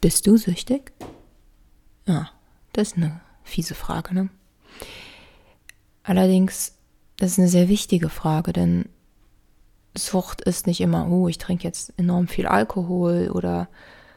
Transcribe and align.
Bist 0.00 0.26
du 0.26 0.36
süchtig? 0.36 0.92
Ja, 2.06 2.30
das 2.72 2.88
ist 2.88 2.96
eine 2.96 3.20
fiese 3.42 3.74
Frage, 3.74 4.14
ne? 4.14 4.28
Allerdings, 6.04 6.76
das 7.16 7.32
ist 7.32 7.38
eine 7.38 7.48
sehr 7.48 7.68
wichtige 7.68 8.08
Frage, 8.08 8.52
denn 8.52 8.88
Sucht 9.96 10.40
ist 10.40 10.66
nicht 10.66 10.80
immer, 10.80 11.08
oh, 11.10 11.28
ich 11.28 11.38
trinke 11.38 11.64
jetzt 11.64 11.92
enorm 11.96 12.28
viel 12.28 12.46
Alkohol 12.46 13.30
oder 13.32 13.68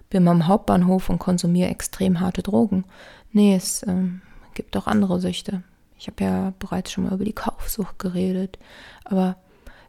bin 0.10 0.24
mal 0.24 0.32
am 0.32 0.48
Hauptbahnhof 0.48 1.10
und 1.10 1.20
konsumiere 1.20 1.70
extrem 1.70 2.20
harte 2.20 2.44
Drogen. 2.44 2.86
Nee, 3.32 3.56
es 3.56 3.86
ähm, 3.88 4.22
gibt 4.54 4.78
auch 4.78 4.86
andere 4.86 5.20
Süchte. 5.20 5.64
Ich 5.98 6.08
habe 6.08 6.24
ja 6.24 6.54
bereits 6.60 6.92
schon 6.92 7.06
mal 7.06 7.14
über 7.14 7.26
die 7.26 7.34
Kaufsucht 7.34 7.98
geredet, 7.98 8.60
aber 9.04 9.38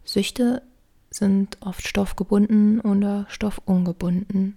Süchte 0.05 0.63
sind 1.11 1.59
oft 1.61 1.87
stoffgebunden 1.87 2.81
oder 2.81 3.27
stoffungebunden. 3.29 4.57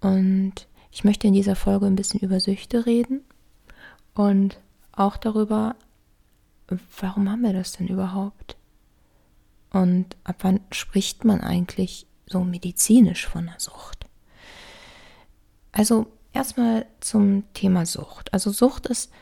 Und 0.00 0.66
ich 0.90 1.04
möchte 1.04 1.26
in 1.26 1.34
dieser 1.34 1.56
Folge 1.56 1.86
ein 1.86 1.96
bisschen 1.96 2.20
über 2.20 2.40
Süchte 2.40 2.86
reden 2.86 3.22
und 4.14 4.60
auch 4.92 5.16
darüber, 5.16 5.76
warum 7.00 7.30
haben 7.30 7.42
wir 7.42 7.52
das 7.52 7.72
denn 7.72 7.88
überhaupt? 7.88 8.56
Und 9.72 10.16
ab 10.24 10.36
wann 10.40 10.60
spricht 10.72 11.24
man 11.24 11.40
eigentlich 11.40 12.06
so 12.26 12.40
medizinisch 12.40 13.26
von 13.26 13.48
einer 13.48 13.60
Sucht? 13.60 14.06
Also 15.72 16.06
erstmal 16.32 16.86
zum 17.00 17.44
Thema 17.54 17.86
Sucht. 17.86 18.32
Also 18.32 18.50
Sucht 18.50 18.86
ist 18.86 19.12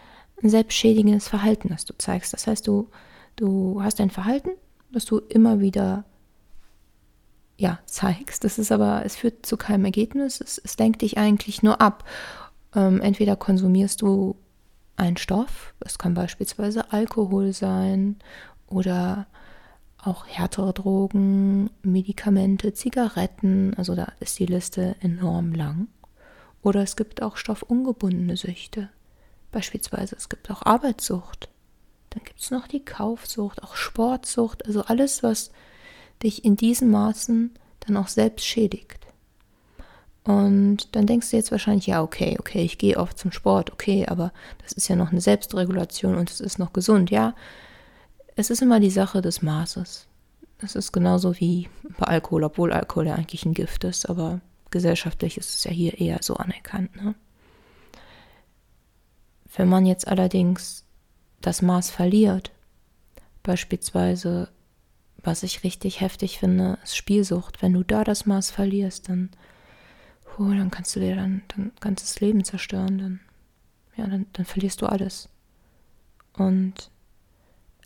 ein 0.43 0.49
selbstschädigendes 0.49 1.29
Verhalten, 1.29 1.69
das 1.69 1.85
du 1.85 1.95
zeigst. 1.99 2.33
Das 2.33 2.47
heißt, 2.47 2.67
du, 2.67 2.89
du 3.37 3.83
hast 3.83 4.01
ein 4.01 4.11
Verhalten, 4.11 4.51
das 4.91 5.05
du 5.05 5.19
immer 5.19 5.61
wieder 5.61 6.05
ja, 7.59 7.81
zeigst. 7.87 8.45
Das 8.45 8.59
ist 8.59 8.73
aber, 8.73 9.05
es 9.05 9.17
führt 9.17 9.45
zu 9.45 9.57
keinem 9.57 9.85
Ergebnis. 9.85 10.41
Es, 10.41 10.59
es 10.59 10.79
lenkt 10.79 11.03
dich 11.03 11.19
eigentlich 11.19 11.63
nur 11.63 11.81
ab. 11.81 12.05
Ähm, 12.75 13.01
entweder 13.01 13.37
konsumierst 13.37 14.01
du 14.01 14.37
einen 14.97 15.17
Stoff, 15.17 15.75
es 15.81 15.99
kann 15.99 16.15
beispielsweise 16.15 16.93
Alkohol 16.93 17.53
sein 17.53 18.17
oder 18.67 19.27
auch 19.99 20.27
härtere 20.27 20.73
Drogen, 20.73 21.71
Medikamente, 21.83 22.73
Zigaretten, 22.73 23.75
also 23.75 23.95
da 23.95 24.13
ist 24.21 24.39
die 24.39 24.47
Liste 24.47 24.97
enorm 25.01 25.53
lang. 25.53 25.89
Oder 26.63 26.83
es 26.83 26.97
gibt 26.97 27.23
auch 27.23 27.37
stoffungebundene 27.37 28.37
Süchte. 28.37 28.91
Beispielsweise 29.53 30.17
es 30.17 30.29
gibt 30.29 30.51
auch 30.51 30.63
Arbeitssucht. 30.63 31.49
Dann 32.11 32.25
gibt 32.25 32.41
es 32.41 32.51
noch 32.51 32.67
die 32.67 32.85
Kaufsucht, 32.85 33.63
auch 33.63 33.77
Sportsucht, 33.77 34.67
also 34.67 34.83
alles, 34.83 35.23
was 35.23 35.51
dich 36.23 36.45
in 36.45 36.57
diesen 36.57 36.91
Maßen 36.91 37.53
dann 37.81 37.97
auch 37.97 38.09
selbst 38.09 38.45
schädigt. 38.47 38.99
Und 40.25 40.95
dann 40.95 41.07
denkst 41.07 41.31
du 41.31 41.37
jetzt 41.37 41.51
wahrscheinlich, 41.51 41.87
ja, 41.87 42.03
okay, 42.03 42.37
okay, 42.39 42.61
ich 42.61 42.77
gehe 42.77 42.99
oft 42.99 43.19
zum 43.19 43.33
Sport, 43.33 43.73
okay, 43.73 44.07
aber 44.07 44.33
das 44.63 44.73
ist 44.73 44.89
ja 44.89 44.95
noch 44.95 45.11
eine 45.11 45.23
Selbstregulation 45.23 46.17
und 46.17 46.31
es 46.31 46.41
ist 46.41 46.59
noch 46.59 46.75
gesund. 46.75 47.11
Ja, 47.11 47.35
es 48.37 48.51
ist 48.51 48.61
immer 48.61 48.79
die 48.79 48.91
Sache 48.91 49.23
des 49.23 49.41
Maßes. 49.41 50.07
Es 50.61 50.75
ist 50.75 50.93
genauso 50.93 51.39
wie 51.41 51.69
bei 51.99 52.07
Alkohol, 52.07 52.45
obwohl 52.45 52.73
Alkohol 52.73 53.07
ja 53.07 53.15
eigentlich 53.15 53.47
ein 53.47 53.55
Gift 53.55 53.85
ist, 53.85 54.09
aber 54.11 54.41
gesellschaftlich 54.71 55.39
ist 55.39 55.55
es 55.55 55.65
ja 55.65 55.71
hier 55.71 55.99
eher 55.99 56.19
so 56.21 56.37
anerkannt. 56.37 56.95
Ne? 56.97 57.15
Wenn 59.57 59.69
man 59.69 59.87
jetzt 59.87 60.09
allerdings 60.09 60.85
das 61.41 61.63
Maß 61.63 61.91
verliert, 61.91 62.53
beispielsweise, 63.43 64.51
was 65.23 65.43
ich 65.43 65.65
richtig 65.65 66.01
heftig 66.01 66.39
finde, 66.39 66.79
ist 66.83 66.97
Spielsucht. 66.97 67.63
Wenn 67.63 67.73
du 67.73 67.83
da 67.83 68.05
das 68.05 68.27
Maß 68.27 68.51
verlierst, 68.51 69.09
dann, 69.09 69.31
oh, 70.39 70.45
dann 70.45 70.71
kannst 70.71 70.95
du 70.97 71.01
dir 71.01 71.17
dann 71.17 71.43
dein 71.49 71.73
ganzes 71.81 72.21
Leben 72.21 72.45
zerstören. 72.45 72.99
Dann, 72.99 73.21
ja, 73.97 74.07
dann, 74.07 74.27
dann 74.33 74.47
verlierst 74.47 74.81
du 74.81 74.87
alles. 74.87 75.29
Und 76.35 76.91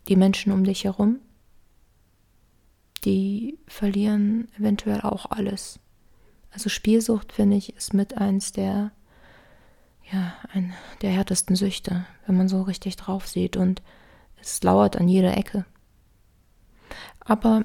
die 0.07 0.15
Menschen 0.15 0.51
um 0.51 0.63
dich 0.63 0.83
herum, 0.83 1.19
die 3.03 3.57
verlieren 3.67 4.47
eventuell 4.57 5.01
auch 5.01 5.25
alles. 5.29 5.79
Also 6.51 6.69
Spielsucht, 6.69 7.33
finde 7.33 7.57
ich, 7.57 7.75
ist 7.75 7.93
mit 7.93 8.17
eins 8.17 8.51
der, 8.51 8.91
ja, 10.11 10.33
ein, 10.53 10.73
der 11.01 11.11
härtesten 11.11 11.55
Süchte, 11.55 12.05
wenn 12.27 12.37
man 12.37 12.47
so 12.47 12.61
richtig 12.61 12.95
drauf 12.95 13.27
sieht. 13.27 13.57
Und 13.57 13.81
es 14.39 14.61
lauert 14.61 14.97
an 14.97 15.07
jeder 15.07 15.35
Ecke. 15.35 15.65
Aber 17.25 17.63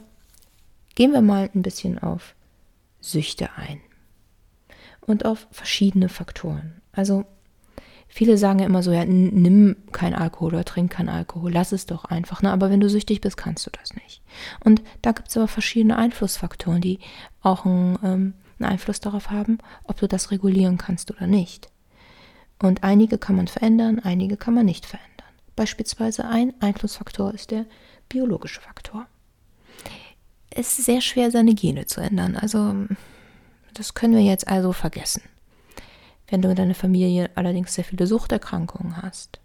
gehen 0.94 1.12
wir 1.12 1.22
mal 1.22 1.50
ein 1.54 1.62
bisschen 1.62 1.98
auf 1.98 2.34
Süchte 3.00 3.50
ein. 3.56 3.80
Und 5.00 5.24
auf 5.24 5.46
verschiedene 5.50 6.08
Faktoren. 6.08 6.80
Also 6.92 7.24
Viele 8.10 8.38
sagen 8.38 8.58
ja 8.58 8.66
immer 8.66 8.82
so, 8.82 8.90
ja, 8.90 9.04
nimm 9.04 9.76
kein 9.92 10.14
Alkohol 10.14 10.54
oder 10.54 10.64
trink 10.64 10.90
kein 10.90 11.10
Alkohol, 11.10 11.52
lass 11.52 11.72
es 11.72 11.84
doch 11.84 12.06
einfach. 12.06 12.40
Ne? 12.40 12.50
Aber 12.50 12.70
wenn 12.70 12.80
du 12.80 12.88
süchtig 12.88 13.20
bist, 13.20 13.36
kannst 13.36 13.66
du 13.66 13.70
das 13.70 13.94
nicht. 13.94 14.22
Und 14.64 14.82
da 15.02 15.12
gibt 15.12 15.28
es 15.28 15.36
aber 15.36 15.46
verschiedene 15.46 15.96
Einflussfaktoren, 15.96 16.80
die 16.80 17.00
auch 17.42 17.66
einen, 17.66 17.98
ähm, 18.02 18.34
einen 18.58 18.72
Einfluss 18.72 19.00
darauf 19.00 19.30
haben, 19.30 19.58
ob 19.84 19.98
du 19.98 20.08
das 20.08 20.30
regulieren 20.30 20.78
kannst 20.78 21.10
oder 21.10 21.26
nicht. 21.26 21.68
Und 22.60 22.82
einige 22.82 23.18
kann 23.18 23.36
man 23.36 23.46
verändern, 23.46 24.00
einige 24.00 24.36
kann 24.38 24.54
man 24.54 24.64
nicht 24.64 24.86
verändern. 24.86 25.08
Beispielsweise 25.54 26.26
ein 26.26 26.54
Einflussfaktor 26.60 27.34
ist 27.34 27.50
der 27.50 27.66
biologische 28.08 28.60
Faktor. 28.60 29.06
Es 30.50 30.78
ist 30.78 30.86
sehr 30.86 31.00
schwer, 31.00 31.30
seine 31.30 31.54
Gene 31.54 31.86
zu 31.86 32.00
ändern. 32.00 32.36
Also 32.36 32.74
das 33.74 33.94
können 33.94 34.14
wir 34.14 34.22
jetzt 34.22 34.48
also 34.48 34.72
vergessen. 34.72 35.22
Wenn 36.28 36.42
du 36.42 36.50
in 36.50 36.56
deiner 36.56 36.74
Familie 36.74 37.30
allerdings 37.34 37.74
sehr 37.74 37.84
viele 37.84 38.06
Suchterkrankungen 38.06 39.00
hast, 39.00 39.40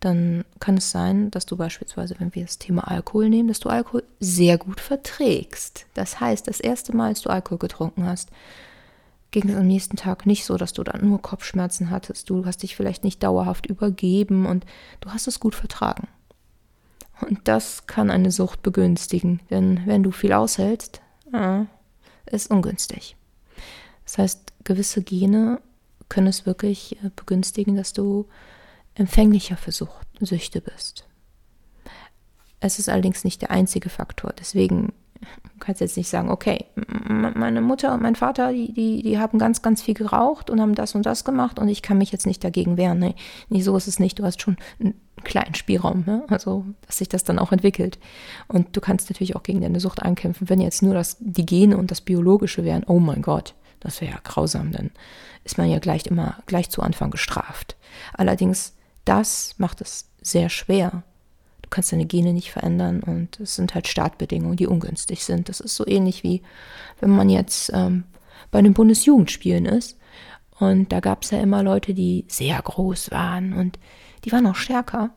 dann 0.00 0.44
kann 0.60 0.76
es 0.76 0.90
sein, 0.90 1.30
dass 1.30 1.44
du 1.44 1.56
beispielsweise, 1.56 2.14
wenn 2.18 2.34
wir 2.34 2.42
das 2.44 2.58
Thema 2.58 2.86
Alkohol 2.86 3.28
nehmen, 3.28 3.48
dass 3.48 3.58
du 3.58 3.68
Alkohol 3.68 4.04
sehr 4.20 4.58
gut 4.58 4.80
verträgst. 4.80 5.86
Das 5.94 6.20
heißt, 6.20 6.46
das 6.46 6.60
erste 6.60 6.94
Mal, 6.96 7.08
als 7.08 7.22
du 7.22 7.30
Alkohol 7.30 7.58
getrunken 7.58 8.06
hast, 8.06 8.30
ging 9.30 9.48
es 9.48 9.56
am 9.56 9.66
nächsten 9.66 9.96
Tag 9.96 10.24
nicht 10.24 10.44
so, 10.44 10.56
dass 10.56 10.72
du 10.72 10.84
dann 10.84 11.06
nur 11.08 11.20
Kopfschmerzen 11.20 11.90
hattest. 11.90 12.30
Du 12.30 12.46
hast 12.46 12.62
dich 12.62 12.76
vielleicht 12.76 13.02
nicht 13.02 13.22
dauerhaft 13.22 13.66
übergeben 13.66 14.46
und 14.46 14.64
du 15.00 15.10
hast 15.10 15.26
es 15.26 15.40
gut 15.40 15.54
vertragen. 15.54 16.06
Und 17.20 17.40
das 17.48 17.86
kann 17.86 18.10
eine 18.10 18.30
Sucht 18.30 18.62
begünstigen, 18.62 19.40
denn 19.50 19.82
wenn 19.86 20.02
du 20.02 20.10
viel 20.10 20.32
aushältst, 20.32 21.00
äh, 21.32 21.64
ist 22.26 22.50
ungünstig. 22.50 23.16
Das 24.04 24.18
heißt, 24.18 24.52
gewisse 24.64 25.02
Gene 25.02 25.60
können 26.08 26.28
es 26.28 26.46
wirklich 26.46 26.96
äh, 27.02 27.10
begünstigen, 27.14 27.76
dass 27.76 27.92
du 27.92 28.26
empfänglicher 28.94 29.56
für 29.56 29.72
Sucht, 29.72 30.06
Süchte 30.20 30.60
bist. 30.60 31.06
Es 32.60 32.78
ist 32.78 32.88
allerdings 32.88 33.24
nicht 33.24 33.42
der 33.42 33.50
einzige 33.50 33.88
Faktor. 33.88 34.32
Deswegen 34.38 34.92
kannst 35.60 35.80
du 35.80 35.84
jetzt 35.84 35.96
nicht 35.96 36.08
sagen, 36.08 36.30
okay, 36.30 36.66
meine 37.08 37.60
Mutter 37.60 37.92
und 37.92 38.02
mein 38.02 38.14
Vater, 38.14 38.52
die, 38.52 38.72
die, 38.72 39.02
die 39.02 39.18
haben 39.18 39.38
ganz, 39.38 39.62
ganz 39.62 39.82
viel 39.82 39.94
geraucht 39.94 40.50
und 40.50 40.60
haben 40.60 40.74
das 40.74 40.94
und 40.94 41.04
das 41.04 41.24
gemacht 41.24 41.58
und 41.58 41.68
ich 41.68 41.82
kann 41.82 41.98
mich 41.98 42.12
jetzt 42.12 42.26
nicht 42.26 42.42
dagegen 42.44 42.76
wehren. 42.76 42.98
Nee, 42.98 43.14
nee 43.48 43.62
so 43.62 43.76
ist 43.76 43.88
es 43.88 43.98
nicht. 43.98 44.18
Du 44.18 44.24
hast 44.24 44.40
schon 44.40 44.56
einen 44.80 44.94
kleinen 45.24 45.54
Spielraum, 45.54 46.04
ne? 46.06 46.24
also 46.28 46.64
dass 46.86 46.98
sich 46.98 47.08
das 47.08 47.24
dann 47.24 47.38
auch 47.38 47.52
entwickelt. 47.52 47.98
Und 48.46 48.76
du 48.76 48.80
kannst 48.80 49.10
natürlich 49.10 49.36
auch 49.36 49.42
gegen 49.42 49.60
deine 49.60 49.80
Sucht 49.80 50.02
ankämpfen. 50.02 50.48
Wenn 50.48 50.60
jetzt 50.60 50.82
nur 50.82 50.94
das, 50.94 51.16
die 51.20 51.46
Gene 51.46 51.76
und 51.76 51.90
das 51.90 52.00
Biologische 52.00 52.64
wären, 52.64 52.84
oh 52.84 53.00
mein 53.00 53.22
Gott, 53.22 53.54
das 53.80 54.00
wäre 54.00 54.12
ja 54.12 54.18
grausam, 54.22 54.72
dann 54.72 54.90
ist 55.44 55.58
man 55.58 55.68
ja 55.68 55.78
gleich 55.78 56.06
immer 56.06 56.38
gleich 56.46 56.70
zu 56.70 56.82
Anfang 56.82 57.10
gestraft. 57.10 57.76
Allerdings, 58.12 58.74
das 59.04 59.54
macht 59.58 59.80
es 59.80 60.10
sehr 60.20 60.48
schwer. 60.48 61.02
Du 61.68 61.74
kannst 61.74 61.92
deine 61.92 62.06
Gene 62.06 62.32
nicht 62.32 62.50
verändern 62.50 63.00
und 63.00 63.38
es 63.40 63.56
sind 63.56 63.74
halt 63.74 63.88
Startbedingungen, 63.88 64.56
die 64.56 64.66
ungünstig 64.66 65.22
sind. 65.22 65.50
Das 65.50 65.60
ist 65.60 65.76
so 65.76 65.86
ähnlich 65.86 66.22
wie 66.22 66.40
wenn 66.98 67.10
man 67.10 67.28
jetzt 67.28 67.70
ähm, 67.74 68.04
bei 68.50 68.62
den 68.62 68.72
Bundesjugendspielen 68.72 69.66
ist 69.66 69.98
und 70.58 70.90
da 70.92 71.00
gab 71.00 71.24
es 71.24 71.30
ja 71.30 71.40
immer 71.40 71.62
Leute, 71.62 71.92
die 71.92 72.24
sehr 72.26 72.58
groß 72.62 73.10
waren 73.10 73.52
und 73.52 73.78
die 74.24 74.32
waren 74.32 74.46
auch 74.46 74.54
stärker. 74.54 75.10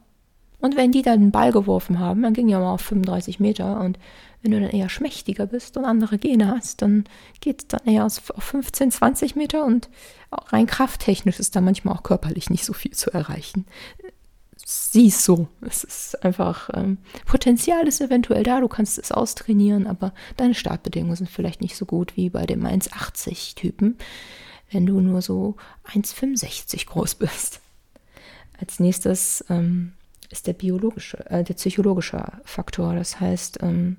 Und 0.60 0.76
wenn 0.76 0.92
die 0.92 1.04
dann 1.04 1.22
den 1.22 1.32
Ball 1.32 1.54
geworfen 1.54 2.00
haben, 2.00 2.22
dann 2.22 2.34
ging 2.34 2.50
ja 2.50 2.60
mal 2.60 2.74
auf 2.74 2.82
35 2.82 3.40
Meter 3.40 3.80
und 3.80 3.98
wenn 4.42 4.52
du 4.52 4.60
dann 4.60 4.72
eher 4.72 4.90
schmächtiger 4.90 5.46
bist 5.46 5.78
und 5.78 5.86
andere 5.86 6.18
Gene 6.18 6.50
hast, 6.50 6.82
dann 6.82 7.06
geht 7.40 7.62
es 7.62 7.68
dann 7.70 7.86
eher 7.86 8.06
auf 8.06 8.22
15, 8.38 8.92
20 8.92 9.38
Meter 9.38 9.64
und 9.64 9.90
rein 10.48 10.66
krafttechnisch 10.66 11.40
ist 11.40 11.56
da 11.56 11.62
manchmal 11.62 11.96
auch 11.96 12.04
körperlich 12.04 12.50
nicht 12.50 12.66
so 12.66 12.74
viel 12.74 12.92
zu 12.92 13.10
erreichen. 13.12 13.66
Siehst 14.66 15.24
so. 15.24 15.48
Es 15.62 15.84
ist 15.84 16.24
einfach, 16.24 16.70
ähm, 16.74 16.98
Potenzial 17.26 17.88
ist 17.88 18.02
eventuell 18.02 18.44
da, 18.44 18.60
du 18.60 18.68
kannst 18.68 18.98
es 18.98 19.12
austrainieren, 19.12 19.88
aber 19.88 20.14
deine 20.38 20.54
Startbedingungen 20.54 21.16
sind 21.16 21.30
vielleicht 21.30 21.62
nicht 21.62 21.76
so 21.76 21.86
gut 21.86 22.16
wie 22.16 22.30
bei 22.30 22.46
dem 22.46 22.66
1,80-Typen, 22.66 23.98
wenn 24.72 24.86
du 24.86 25.02
nur 25.02 25.22
so 25.22 25.56
1,65 25.92 26.86
groß 26.86 27.16
bist. 27.16 27.60
Als 28.60 28.80
nächstes 28.80 29.44
ähm, 29.50 29.94
ist 30.30 30.48
der 30.48 30.54
biologische, 30.54 31.30
äh, 31.30 31.44
der 31.44 31.56
psychologische 31.56 32.24
Faktor. 32.46 32.96
Das 32.96 33.20
heißt, 33.20 33.60
ähm, 33.62 33.98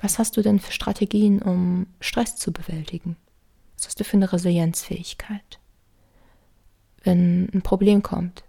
was 0.00 0.18
hast 0.18 0.36
du 0.36 0.42
denn 0.42 0.58
für 0.58 0.72
Strategien, 0.72 1.40
um 1.42 1.86
Stress 2.00 2.36
zu 2.36 2.52
bewältigen? 2.52 3.16
Was 3.76 3.86
hast 3.86 4.00
du 4.00 4.04
für 4.04 4.16
eine 4.16 4.32
Resilienzfähigkeit? 4.32 5.60
Wenn 7.02 7.48
ein 7.54 7.62
Problem 7.62 8.02
kommt, 8.02 8.42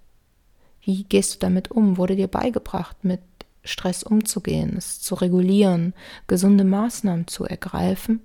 wie 0.87 1.03
gehst 1.03 1.35
du 1.35 1.39
damit 1.39 1.69
um? 1.69 1.97
Wurde 1.97 2.15
dir 2.15 2.29
beigebracht, 2.29 3.03
mit 3.03 3.19
Stress 3.65 4.03
umzugehen, 4.03 4.75
es 4.77 5.01
zu 5.01 5.15
regulieren, 5.15 5.93
gesunde 6.27 6.63
Maßnahmen 6.63 7.27
zu 7.27 7.43
ergreifen, 7.43 8.21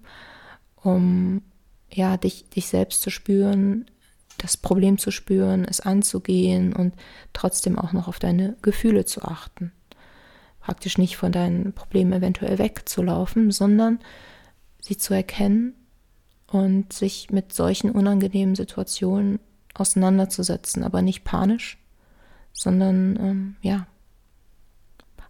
um 0.77 1.43
ja, 1.91 2.17
dich, 2.17 2.49
dich 2.51 2.69
selbst 2.69 3.03
zu 3.03 3.11
spüren, 3.11 3.87
das 4.39 4.57
Problem 4.57 4.97
zu 4.97 5.11
spüren, 5.11 5.67
es 5.69 5.81
anzugehen 5.81 6.73
und 6.73 6.95
trotzdem 7.33 7.77
auch 7.81 7.93
noch 7.93 8.07
auf 8.07 8.21
deine 8.21 8.57
Gefühle 8.63 9.05
zu 9.07 9.23
achten. 9.23 9.73
Praktisch 10.61 10.99
nicht 10.99 11.17
von 11.17 11.33
deinen 11.33 11.73
Problemen 11.73 12.13
eventuell 12.13 12.61
wegzulaufen, 12.61 13.51
sondern 13.51 13.99
sie 14.81 14.97
zu 14.97 15.15
erkennen 15.15 15.75
und 16.47 16.93
sich 16.93 17.31
mit 17.31 17.53
solchen 17.53 17.91
unangenehmen 17.91 18.55
Situationen 18.55 19.41
auseinanderzusetzen, 19.75 20.85
aber 20.85 21.03
nicht 21.03 21.25
panisch, 21.25 21.82
sondern 22.53 23.17
ähm, 23.17 23.57
ja, 23.63 23.87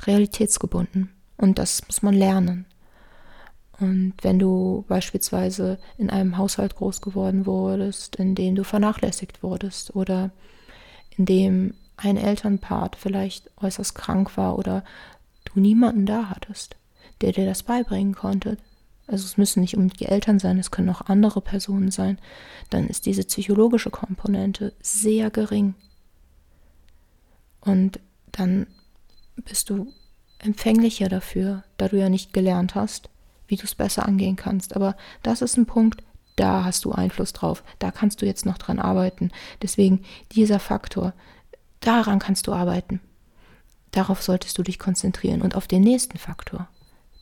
realitätsgebunden. 0.07 1.11
Und 1.37 1.59
das 1.59 1.87
muss 1.87 2.03
man 2.03 2.15
lernen. 2.15 2.67
Und 3.81 4.15
wenn 4.23 4.39
du 4.39 4.85
beispielsweise 4.87 5.79
in 5.99 6.11
einem 6.11 6.39
Haushalt 6.39 6.77
groß 6.77 7.01
geworden 7.01 7.47
wurdest, 7.47 8.17
in 8.17 8.35
dem 8.35 8.55
du 8.55 8.65
vernachlässigt 8.65 9.43
wurdest 9.43 9.97
oder 9.97 10.31
in 11.17 11.25
dem 11.25 11.75
ein 11.97 12.17
Elternpart 12.17 12.97
vielleicht 12.97 13.51
äußerst 13.61 13.95
krank 13.95 14.37
war 14.37 14.59
oder 14.59 14.85
du 15.45 15.61
niemanden 15.61 16.07
da 16.07 16.29
hattest, 16.31 16.77
der 17.21 17.33
dir 17.33 17.47
das 17.47 17.63
beibringen 17.63 18.15
konnte, 18.15 18.57
also 19.07 19.25
es 19.25 19.37
müssen 19.37 19.61
nicht 19.61 19.77
unbedingt 19.77 20.01
die 20.01 20.07
Eltern 20.07 20.39
sein, 20.39 20.59
es 20.59 20.71
können 20.71 20.89
auch 20.89 21.03
andere 21.03 21.41
Personen 21.41 21.91
sein, 21.91 22.19
dann 22.71 22.87
ist 22.87 23.07
diese 23.07 23.25
psychologische 23.25 23.91
Komponente 23.91 24.73
sehr 24.81 25.31
gering. 25.31 25.75
Und 27.62 28.00
dann 28.32 28.67
bist 29.37 29.70
du 29.70 29.93
empfänglicher 30.38 31.09
dafür, 31.09 31.64
da 31.76 31.88
du 31.88 31.99
ja 31.99 32.09
nicht 32.09 32.32
gelernt 32.32 32.75
hast, 32.75 33.09
wie 33.47 33.56
du 33.56 33.64
es 33.64 33.75
besser 33.75 34.06
angehen 34.06 34.37
kannst. 34.37 34.76
Aber 34.76 34.97
das 35.23 35.43
ist 35.43 35.56
ein 35.56 35.67
Punkt, 35.67 36.03
da 36.37 36.64
hast 36.64 36.85
du 36.85 36.93
Einfluss 36.93 37.32
drauf. 37.32 37.62
Da 37.79 37.91
kannst 37.91 38.23
du 38.23 38.26
jetzt 38.26 38.47
noch 38.47 38.59
dran 38.59 38.79
arbeiten. 38.79 39.31
Deswegen 39.61 40.05
dieser 40.32 40.59
Faktor, 40.59 41.14
daran 41.81 42.19
kannst 42.19 42.47
du 42.47 42.53
arbeiten. 42.53 43.00
Darauf 43.91 44.23
solltest 44.23 44.56
du 44.59 44.62
dich 44.62 44.79
konzentrieren. 44.79 45.43
Und 45.43 45.55
auf 45.55 45.69
den 45.69 45.82
nächsten 45.82 46.19
Faktor, 46.19 46.69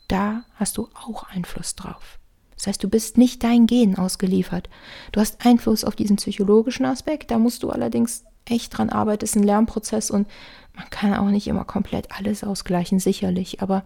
da 0.07 0.43
hast 0.55 0.77
du 0.77 0.87
auch 0.93 1.23
Einfluss 1.23 1.75
drauf. 1.75 2.19
Das 2.55 2.67
heißt, 2.67 2.83
du 2.83 2.89
bist 2.89 3.17
nicht 3.17 3.43
dein 3.43 3.65
Gen 3.65 3.97
ausgeliefert. 3.97 4.69
Du 5.11 5.19
hast 5.19 5.45
Einfluss 5.45 5.83
auf 5.83 5.95
diesen 5.95 6.17
psychologischen 6.17 6.85
Aspekt. 6.85 7.31
Da 7.31 7.39
musst 7.39 7.63
du 7.63 7.69
allerdings 7.69 8.23
echt 8.45 8.77
dran 8.77 8.89
arbeiten. 8.89 9.19
Das 9.19 9.31
ist 9.31 9.35
ein 9.35 9.43
Lernprozess 9.43 10.11
und 10.11 10.27
man 10.75 10.89
kann 10.89 11.15
auch 11.15 11.29
nicht 11.29 11.47
immer 11.47 11.65
komplett 11.65 12.11
alles 12.11 12.43
ausgleichen, 12.43 12.99
sicherlich. 12.99 13.61
Aber 13.61 13.83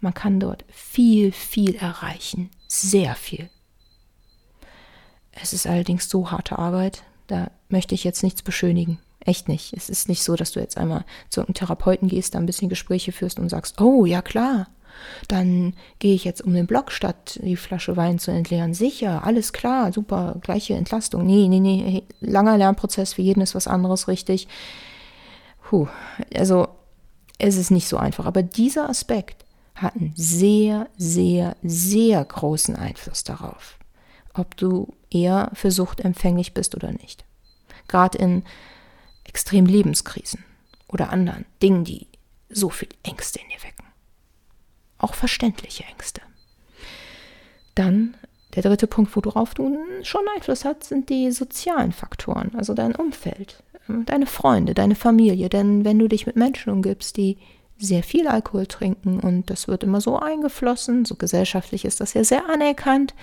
man 0.00 0.14
kann 0.14 0.40
dort 0.40 0.64
viel, 0.68 1.32
viel 1.32 1.74
erreichen. 1.76 2.50
Sehr 2.68 3.14
viel. 3.14 3.50
Es 5.32 5.52
ist 5.52 5.66
allerdings 5.66 6.08
so 6.08 6.30
harte 6.30 6.58
Arbeit, 6.58 7.04
da 7.26 7.50
möchte 7.68 7.94
ich 7.94 8.04
jetzt 8.04 8.22
nichts 8.22 8.42
beschönigen. 8.42 8.98
Echt 9.20 9.48
nicht. 9.48 9.72
Es 9.74 9.90
ist 9.90 10.08
nicht 10.08 10.22
so, 10.22 10.34
dass 10.34 10.52
du 10.52 10.60
jetzt 10.60 10.78
einmal 10.78 11.04
zu 11.28 11.40
einem 11.40 11.54
Therapeuten 11.54 12.08
gehst, 12.08 12.34
da 12.34 12.38
ein 12.38 12.46
bisschen 12.46 12.68
Gespräche 12.68 13.12
führst 13.12 13.38
und 13.38 13.48
sagst, 13.48 13.80
oh 13.80 14.06
ja 14.06 14.22
klar, 14.22 14.68
dann 15.28 15.74
gehe 15.98 16.14
ich 16.14 16.24
jetzt 16.24 16.42
um 16.42 16.54
den 16.54 16.66
Block, 16.66 16.92
statt 16.92 17.38
die 17.42 17.56
Flasche 17.56 17.96
Wein 17.96 18.18
zu 18.18 18.30
entleeren. 18.30 18.74
Sicher, 18.74 19.24
alles 19.24 19.52
klar, 19.52 19.92
super, 19.92 20.36
gleiche 20.40 20.74
Entlastung. 20.74 21.26
Nee, 21.26 21.48
nee, 21.48 21.60
nee, 21.60 22.02
langer 22.20 22.58
Lernprozess, 22.58 23.14
für 23.14 23.22
jeden 23.22 23.40
ist 23.40 23.54
was 23.54 23.66
anderes 23.66 24.08
richtig. 24.08 24.48
Puh, 25.62 25.88
also 26.34 26.68
es 27.38 27.56
ist 27.56 27.70
nicht 27.70 27.88
so 27.88 27.96
einfach. 27.96 28.26
Aber 28.26 28.42
dieser 28.42 28.90
Aspekt, 28.90 29.44
hat 29.82 29.96
einen 29.96 30.12
sehr, 30.14 30.88
sehr, 30.96 31.56
sehr 31.62 32.24
großen 32.24 32.76
Einfluss 32.76 33.24
darauf, 33.24 33.78
ob 34.34 34.56
du 34.56 34.94
eher 35.10 35.50
für 35.54 35.70
Sucht 35.70 36.00
empfänglich 36.00 36.54
bist 36.54 36.74
oder 36.74 36.92
nicht. 36.92 37.24
Gerade 37.88 38.18
in 38.18 38.44
extremen 39.24 39.66
Lebenskrisen 39.66 40.44
oder 40.88 41.10
anderen 41.10 41.46
Dingen, 41.62 41.84
die 41.84 42.08
so 42.48 42.68
viel 42.68 42.88
Ängste 43.02 43.40
in 43.40 43.48
dir 43.48 43.62
wecken. 43.62 43.86
Auch 45.00 45.14
verständliche 45.14 45.84
Ängste. 45.84 46.20
Dann 47.74 48.14
der 48.54 48.62
dritte 48.62 48.86
Punkt, 48.86 49.14
worauf 49.14 49.54
du 49.54 49.78
schon 50.02 50.22
Einfluss 50.34 50.64
hast, 50.64 50.84
sind 50.84 51.08
die 51.08 51.30
sozialen 51.30 51.92
Faktoren, 51.92 52.50
also 52.56 52.74
dein 52.74 52.94
Umfeld, 52.94 53.62
deine 54.06 54.26
Freunde, 54.26 54.74
deine 54.74 54.96
Familie. 54.96 55.48
Denn 55.48 55.84
wenn 55.84 55.98
du 55.98 56.08
dich 56.08 56.26
mit 56.26 56.36
Menschen 56.36 56.72
umgibst, 56.72 57.16
die 57.16 57.38
sehr 57.78 58.02
viel 58.02 58.28
Alkohol 58.28 58.66
trinken 58.66 59.20
und 59.20 59.48
das 59.48 59.68
wird 59.68 59.84
immer 59.84 60.00
so 60.00 60.18
eingeflossen, 60.18 61.04
so 61.04 61.14
gesellschaftlich 61.14 61.84
ist 61.84 62.00
das 62.00 62.12
ja 62.14 62.24
sehr 62.24 62.48
anerkannt, 62.50 63.14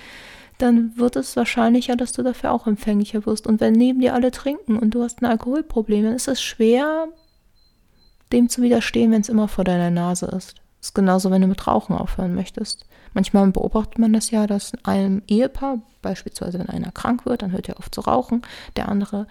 dann 0.58 0.98
wird 0.98 1.16
es 1.16 1.36
wahrscheinlicher, 1.36 1.96
dass 1.96 2.14
du 2.14 2.24
dafür 2.24 2.52
auch 2.52 2.66
empfänglicher 2.66 3.26
wirst. 3.26 3.46
Und 3.46 3.60
wenn 3.60 3.74
neben 3.74 4.00
dir 4.00 4.16
alle 4.16 4.32
trinken 4.32 4.80
und 4.80 4.92
du 4.92 5.04
hast 5.04 5.22
ein 5.22 5.26
Alkoholproblem, 5.26 6.06
dann 6.06 6.14
ist 6.14 6.28
es 6.28 6.42
schwer, 6.42 7.10
dem 8.32 8.50
zu 8.50 8.62
widerstehen, 8.62 9.12
wenn 9.12 9.22
es 9.22 9.30
immer 9.30 9.48
vor 9.48 9.64
deiner 9.64 9.92
Nase 9.92 10.26
ist. 10.36 10.56
Ist 10.82 10.96
genauso, 10.96 11.32
wenn 11.32 11.42
du 11.42 11.48
mit 11.48 11.66
Rauchen 11.68 11.96
aufhören 11.96 12.36
möchtest. 12.36 12.86
Manchmal 13.14 13.48
beobachtet 13.48 13.98
man 14.00 14.14
das 14.14 14.32
ja, 14.32 14.46
dass 14.46 14.74
einem 14.84 15.24
Ehepaar, 15.28 15.80
beispielsweise 16.02 16.60
wenn 16.60 16.70
einer 16.70 16.92
krank 16.92 17.26
wird, 17.26 17.42
dann 17.42 17.52
hört 17.52 17.68
er 17.68 17.80
auf 17.80 17.90
zu 17.90 18.02
rauchen, 18.02 18.44
der 18.76 18.90
andere 18.90 19.28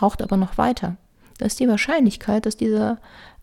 raucht 0.00 0.22
aber 0.22 0.36
noch 0.36 0.58
weiter. 0.58 0.96
Da 1.38 1.46
ist 1.46 1.60
die 1.60 1.68
Wahrscheinlichkeit, 1.68 2.46
dass 2.46 2.56
dieser 2.56 2.98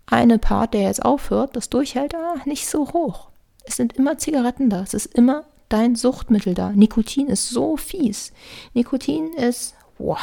eine 0.05 0.39
Part, 0.39 0.73
der 0.73 0.83
jetzt 0.83 1.03
aufhört, 1.03 1.55
das 1.55 1.69
durchhält, 1.69 2.15
ah, 2.15 2.35
nicht 2.45 2.67
so 2.67 2.91
hoch. 2.93 3.29
Es 3.65 3.75
sind 3.75 3.93
immer 3.93 4.17
Zigaretten 4.17 4.69
da. 4.69 4.81
Es 4.81 4.93
ist 4.93 5.13
immer 5.13 5.45
dein 5.69 5.95
Suchtmittel 5.95 6.53
da. 6.53 6.71
Nikotin 6.71 7.27
ist 7.27 7.49
so 7.49 7.77
fies. 7.77 8.33
Nikotin 8.73 9.33
ist, 9.33 9.75
wow, 9.97 10.19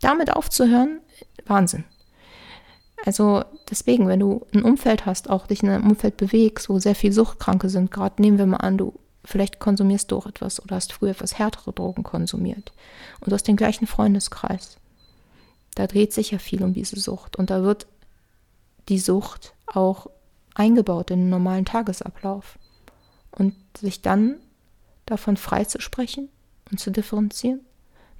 damit 0.00 0.32
aufzuhören, 0.32 1.00
Wahnsinn. 1.46 1.84
Also 3.04 3.44
deswegen, 3.70 4.08
wenn 4.08 4.20
du 4.20 4.46
ein 4.54 4.62
Umfeld 4.62 5.04
hast, 5.04 5.28
auch 5.28 5.46
dich 5.46 5.62
in 5.62 5.68
einem 5.68 5.90
Umfeld 5.90 6.16
bewegst, 6.16 6.68
wo 6.68 6.78
sehr 6.78 6.94
viel 6.94 7.12
Suchtkranke 7.12 7.68
sind, 7.68 7.90
gerade 7.90 8.20
nehmen 8.22 8.38
wir 8.38 8.46
mal 8.46 8.58
an, 8.58 8.78
du 8.78 8.94
vielleicht 9.26 9.58
konsumierst 9.58 10.10
du 10.10 10.18
auch 10.18 10.26
etwas 10.26 10.62
oder 10.62 10.76
hast 10.76 10.92
früher 10.92 11.10
etwas 11.10 11.38
härtere 11.38 11.72
Drogen 11.72 12.02
konsumiert 12.02 12.72
und 13.20 13.30
du 13.30 13.32
hast 13.34 13.48
den 13.48 13.56
gleichen 13.56 13.86
Freundeskreis. 13.86 14.78
Da 15.74 15.86
dreht 15.86 16.12
sich 16.12 16.30
ja 16.30 16.38
viel 16.38 16.62
um 16.62 16.72
diese 16.72 16.98
Sucht 17.00 17.36
und 17.36 17.50
da 17.50 17.62
wird 17.62 17.86
die 18.88 18.98
Sucht 18.98 19.54
auch 19.66 20.08
eingebaut 20.54 21.10
in 21.10 21.20
den 21.20 21.30
normalen 21.30 21.64
Tagesablauf. 21.64 22.58
Und 23.32 23.54
sich 23.76 24.00
dann 24.00 24.36
davon 25.06 25.36
freizusprechen 25.36 26.28
und 26.70 26.78
zu 26.78 26.92
differenzieren, 26.92 27.60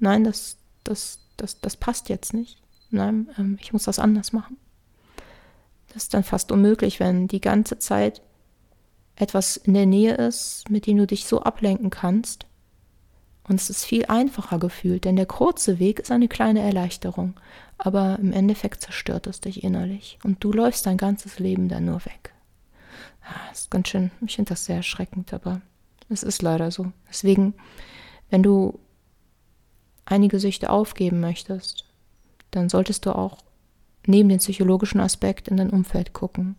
nein, 0.01 0.25
das, 0.25 0.59
das, 0.83 1.21
das, 1.37 1.61
das 1.61 1.77
passt 1.77 2.09
jetzt 2.09 2.35
nicht. 2.35 2.61
Nein, 2.91 3.29
ähm, 3.39 3.59
ich 3.61 3.73
muss 3.73 3.85
das 3.85 4.01
anders 4.01 4.33
machen. 4.33 4.57
Das 5.95 6.05
ist 6.05 6.15
dann 6.15 6.25
fast 6.25 6.53
unmöglich, 6.53 7.01
wenn 7.01 7.29
die 7.29 7.41
ganze 7.41 7.79
Zeit 7.79 8.21
etwas 9.17 9.57
in 9.57 9.75
der 9.75 9.87
Nähe 9.87 10.15
ist, 10.15 10.69
mit 10.69 10.87
dem 10.87 10.99
du 10.99 11.07
dich 11.07 11.25
so 11.25 11.41
ablenken 11.41 11.89
kannst. 11.89 12.47
Und 13.47 13.61
es 13.61 13.71
ist 13.71 13.85
viel 13.85 14.07
einfacher 14.07 14.59
gefühlt, 14.59 15.05
denn 15.05 15.17
der 15.17 15.27
kurze 15.27 15.79
Weg 15.79 16.01
ist 16.01 16.11
eine 16.11 16.29
kleine 16.29 16.61
Erleichterung 16.61 17.35
aber 17.79 18.19
im 18.19 18.33
Endeffekt 18.33 18.83
zerstört 18.83 19.27
es 19.27 19.41
dich 19.41 19.63
innerlich 19.63 20.19
und 20.25 20.43
du 20.43 20.53
läufst 20.53 20.87
dein 20.87 20.97
ganzes 20.97 21.39
Leben 21.39 21.69
dann 21.69 21.87
nur 21.87 22.05
weg. 22.05 22.33
Das 23.51 23.63
ist 23.63 23.71
ganz 23.71 23.89
schön, 23.89 24.11
ich 24.27 24.37
finde 24.37 24.51
das 24.51 24.65
sehr 24.65 24.77
erschreckend, 24.77 25.33
aber 25.33 25.61
es 26.09 26.23
ist 26.23 26.43
leider 26.43 26.71
so. 26.71 26.93
Deswegen, 27.09 27.55
wenn 28.31 28.43
du 28.43 28.79
einige 30.05 30.39
Süchte 30.39 30.71
aufgeben 30.71 31.21
möchtest, 31.21 31.85
dann 32.51 32.69
solltest 32.69 33.07
du 33.07 33.15
auch 33.15 33.39
neben 34.07 34.29
dem 34.29 34.39
psychologischen 34.39 35.01
Aspekt 35.01 35.49
in 35.49 35.57
dein 35.57 35.71
Umfeld 35.71 36.13
gucken 36.13 36.57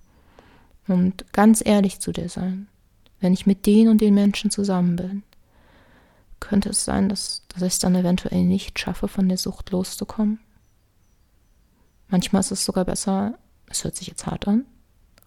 und 0.87 1.31
ganz 1.33 1.61
ehrlich 1.65 1.99
zu 1.99 2.11
dir 2.11 2.29
sein. 2.29 2.67
Wenn 3.19 3.33
ich 3.33 3.45
mit 3.45 3.65
den 3.65 3.87
und 3.87 4.01
den 4.01 4.13
Menschen 4.13 4.51
zusammen 4.51 4.95
bin, 4.95 5.23
könnte 6.39 6.69
es 6.69 6.85
sein, 6.85 7.09
dass, 7.09 7.43
dass 7.49 7.61
ich 7.61 7.73
es 7.73 7.79
dann 7.79 7.95
eventuell 7.95 8.43
nicht 8.43 8.77
schaffe, 8.77 9.07
von 9.07 9.27
der 9.27 9.37
Sucht 9.37 9.71
loszukommen. 9.71 10.39
Manchmal 12.07 12.41
ist 12.41 12.51
es 12.51 12.65
sogar 12.65 12.85
besser, 12.85 13.37
es 13.67 13.83
hört 13.83 13.95
sich 13.95 14.07
jetzt 14.07 14.25
hart 14.27 14.47
an, 14.47 14.65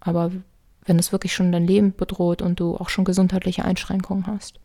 aber 0.00 0.30
wenn 0.84 0.98
es 0.98 1.12
wirklich 1.12 1.34
schon 1.34 1.52
dein 1.52 1.66
Leben 1.66 1.94
bedroht 1.94 2.40
und 2.40 2.60
du 2.60 2.76
auch 2.76 2.88
schon 2.88 3.04
gesundheitliche 3.04 3.64
Einschränkungen 3.64 4.26
hast, 4.26 4.60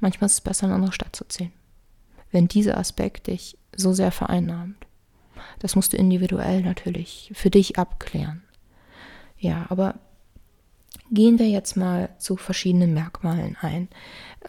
manchmal 0.00 0.26
ist 0.26 0.34
es 0.34 0.40
besser, 0.40 0.66
in 0.66 0.70
eine 0.70 0.76
andere 0.76 0.92
Stadt 0.92 1.16
zu 1.16 1.26
ziehen. 1.26 1.52
Wenn 2.30 2.48
dieser 2.48 2.78
Aspekt 2.78 3.26
dich 3.26 3.58
so 3.74 3.92
sehr 3.92 4.12
vereinnahmt. 4.12 4.86
Das 5.58 5.76
musst 5.76 5.92
du 5.92 5.96
individuell 5.96 6.62
natürlich 6.62 7.30
für 7.34 7.50
dich 7.50 7.78
abklären. 7.78 8.42
Ja, 9.38 9.66
aber 9.68 9.94
gehen 11.10 11.38
wir 11.38 11.48
jetzt 11.48 11.76
mal 11.76 12.10
zu 12.18 12.36
verschiedenen 12.36 12.94
Merkmalen 12.94 13.56
ein. 13.60 13.88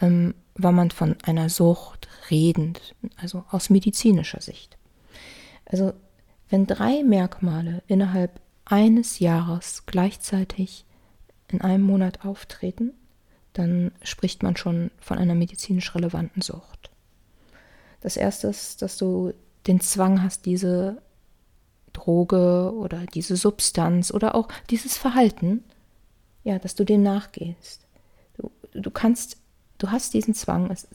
Ähm, 0.00 0.34
war 0.54 0.72
man 0.72 0.90
von 0.90 1.16
einer 1.22 1.48
Sucht 1.48 2.08
redend, 2.30 2.94
also 3.16 3.44
aus 3.50 3.70
medizinischer 3.70 4.40
Sicht. 4.40 4.76
Also 5.64 5.92
wenn 6.48 6.66
drei 6.66 7.02
Merkmale 7.02 7.82
innerhalb 7.86 8.40
eines 8.64 9.20
Jahres 9.20 9.84
gleichzeitig 9.86 10.84
in 11.48 11.60
einem 11.60 11.84
Monat 11.84 12.24
auftreten, 12.24 12.92
dann 13.52 13.92
spricht 14.02 14.42
man 14.42 14.56
schon 14.56 14.90
von 15.00 15.18
einer 15.18 15.34
medizinisch 15.34 15.94
relevanten 15.94 16.42
Sucht. 16.42 16.90
Das 18.00 18.16
erste 18.16 18.48
ist, 18.48 18.82
dass 18.82 18.96
du 18.96 19.32
den 19.66 19.80
Zwang 19.80 20.22
hast, 20.22 20.46
diese 20.46 21.02
Droge 21.92 22.72
oder 22.74 23.04
diese 23.06 23.36
Substanz 23.36 24.10
oder 24.10 24.34
auch 24.34 24.48
dieses 24.70 24.96
Verhalten, 24.96 25.64
ja, 26.44 26.58
dass 26.58 26.74
du 26.74 26.84
dem 26.84 27.02
nachgehst. 27.02 27.86
Du, 28.36 28.50
du 28.72 28.90
kannst, 28.90 29.36
du 29.78 29.90
hast 29.90 30.14
diesen 30.14 30.34
Zwang, 30.34 30.70
es, 30.70 30.88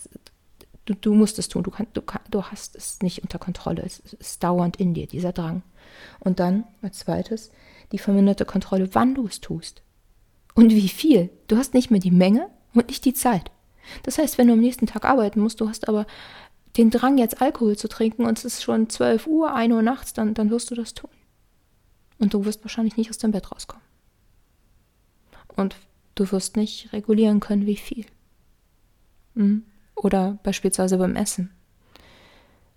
du, 0.86 0.94
du 0.94 1.14
musst 1.14 1.38
es 1.40 1.48
tun, 1.48 1.64
du, 1.64 1.72
kann, 1.72 1.88
du, 1.94 2.02
du 2.32 2.44
hast 2.44 2.76
es 2.76 3.02
nicht 3.02 3.22
unter 3.22 3.40
Kontrolle, 3.40 3.84
es, 3.84 4.02
es 4.06 4.14
ist 4.14 4.44
dauernd 4.44 4.78
in 4.78 4.94
dir, 4.94 5.08
dieser 5.08 5.34
Drang. 5.34 5.62
Und 6.20 6.40
dann, 6.40 6.64
als 6.82 7.00
zweites, 7.00 7.52
die 7.92 8.00
verminderte 8.00 8.46
Kontrolle, 8.46 8.90
wann 8.94 9.16
du 9.16 9.28
es 9.28 9.42
tust. 9.42 9.82
Und 10.56 10.72
wie 10.72 10.90
viel. 10.90 11.30
Du 11.48 11.58
hast 11.58 11.74
nicht 11.74 11.92
mehr 11.92 12.00
die 12.00 12.12
Menge 12.12 12.50
und 12.74 12.88
nicht 12.88 13.06
die 13.06 13.14
Zeit. 13.14 13.52
Das 14.04 14.18
heißt, 14.18 14.38
wenn 14.38 14.48
du 14.48 14.54
am 14.54 14.60
nächsten 14.60 14.88
Tag 14.88 15.06
arbeiten 15.06 15.42
musst, 15.42 15.62
du 15.62 15.70
hast 15.70 15.88
aber 15.88 16.08
den 16.78 16.90
Drang, 16.90 17.18
jetzt 17.18 17.42
Alkohol 17.42 17.78
zu 17.78 17.88
trinken 17.88 18.26
und 18.26 18.38
es 18.38 18.46
ist 18.46 18.64
schon 18.64 18.90
12 18.90 19.28
Uhr, 19.28 19.54
1 19.54 19.74
Uhr 19.74 19.82
nachts, 19.82 20.14
dann, 20.14 20.34
dann 20.34 20.50
wirst 20.50 20.72
du 20.72 20.76
das 20.76 20.94
tun. 20.94 21.10
Und 22.18 22.34
du 22.34 22.46
wirst 22.46 22.64
wahrscheinlich 22.64 22.98
nicht 22.98 23.10
aus 23.10 23.18
dem 23.18 23.32
Bett 23.32 23.52
rauskommen. 23.52 23.84
Und 25.56 25.76
du 26.16 26.32
wirst 26.32 26.58
nicht 26.58 26.92
regulieren 26.94 27.40
können, 27.40 27.66
wie 27.66 27.78
viel. 27.78 28.06
Hm? 29.36 29.64
Oder 29.96 30.38
beispielsweise 30.44 30.98
beim 30.98 31.16
Essen. 31.16 31.52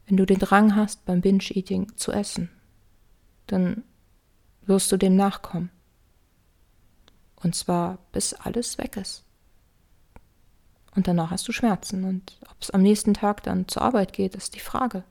Wenn 0.07 0.17
du 0.17 0.27
den 0.27 0.39
Drang 0.39 0.75
hast, 0.77 1.05
beim 1.05 1.21
Binge-Eating 1.21 1.97
zu 1.97 2.13
essen, 2.13 2.51
dann 3.47 3.85
wirst 4.63 4.91
du 4.93 4.97
dem 4.97 5.17
nachkommen. 5.17 5.71
Und 7.37 7.55
zwar 7.55 7.99
bis 8.13 8.35
alles 8.35 8.79
weg 8.79 8.97
ist. 8.97 9.25
Und 10.99 11.07
danach 11.07 11.31
hast 11.31 11.47
du 11.47 11.53
Schmerzen. 11.53 12.03
Und 12.03 12.39
ob 12.51 12.57
es 12.61 12.73
am 12.73 12.83
nächsten 12.83 13.15
Tag 13.15 13.45
dann 13.45 13.69
zur 13.69 13.83
Arbeit 13.83 14.13
geht, 14.13 14.35
ist 14.35 14.57
die 14.57 14.61
Frage. 14.61 15.05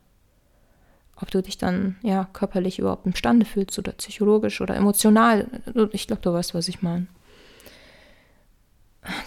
Ob 1.15 1.32
du 1.32 1.41
dich 1.41 1.58
dann 1.58 1.96
ja 2.01 2.27
körperlich 2.34 2.77
überhaupt 2.77 3.06
imstande 3.06 3.46
fühlst 3.46 3.79
oder 3.79 3.94
psychologisch 3.94 4.60
oder 4.60 4.75
emotional. 4.75 5.48
Ich 5.94 6.08
glaube, 6.08 6.22
du 6.22 6.34
weißt, 6.34 6.53
was 6.53 6.67
ich 6.67 6.82
meine. 6.82 7.08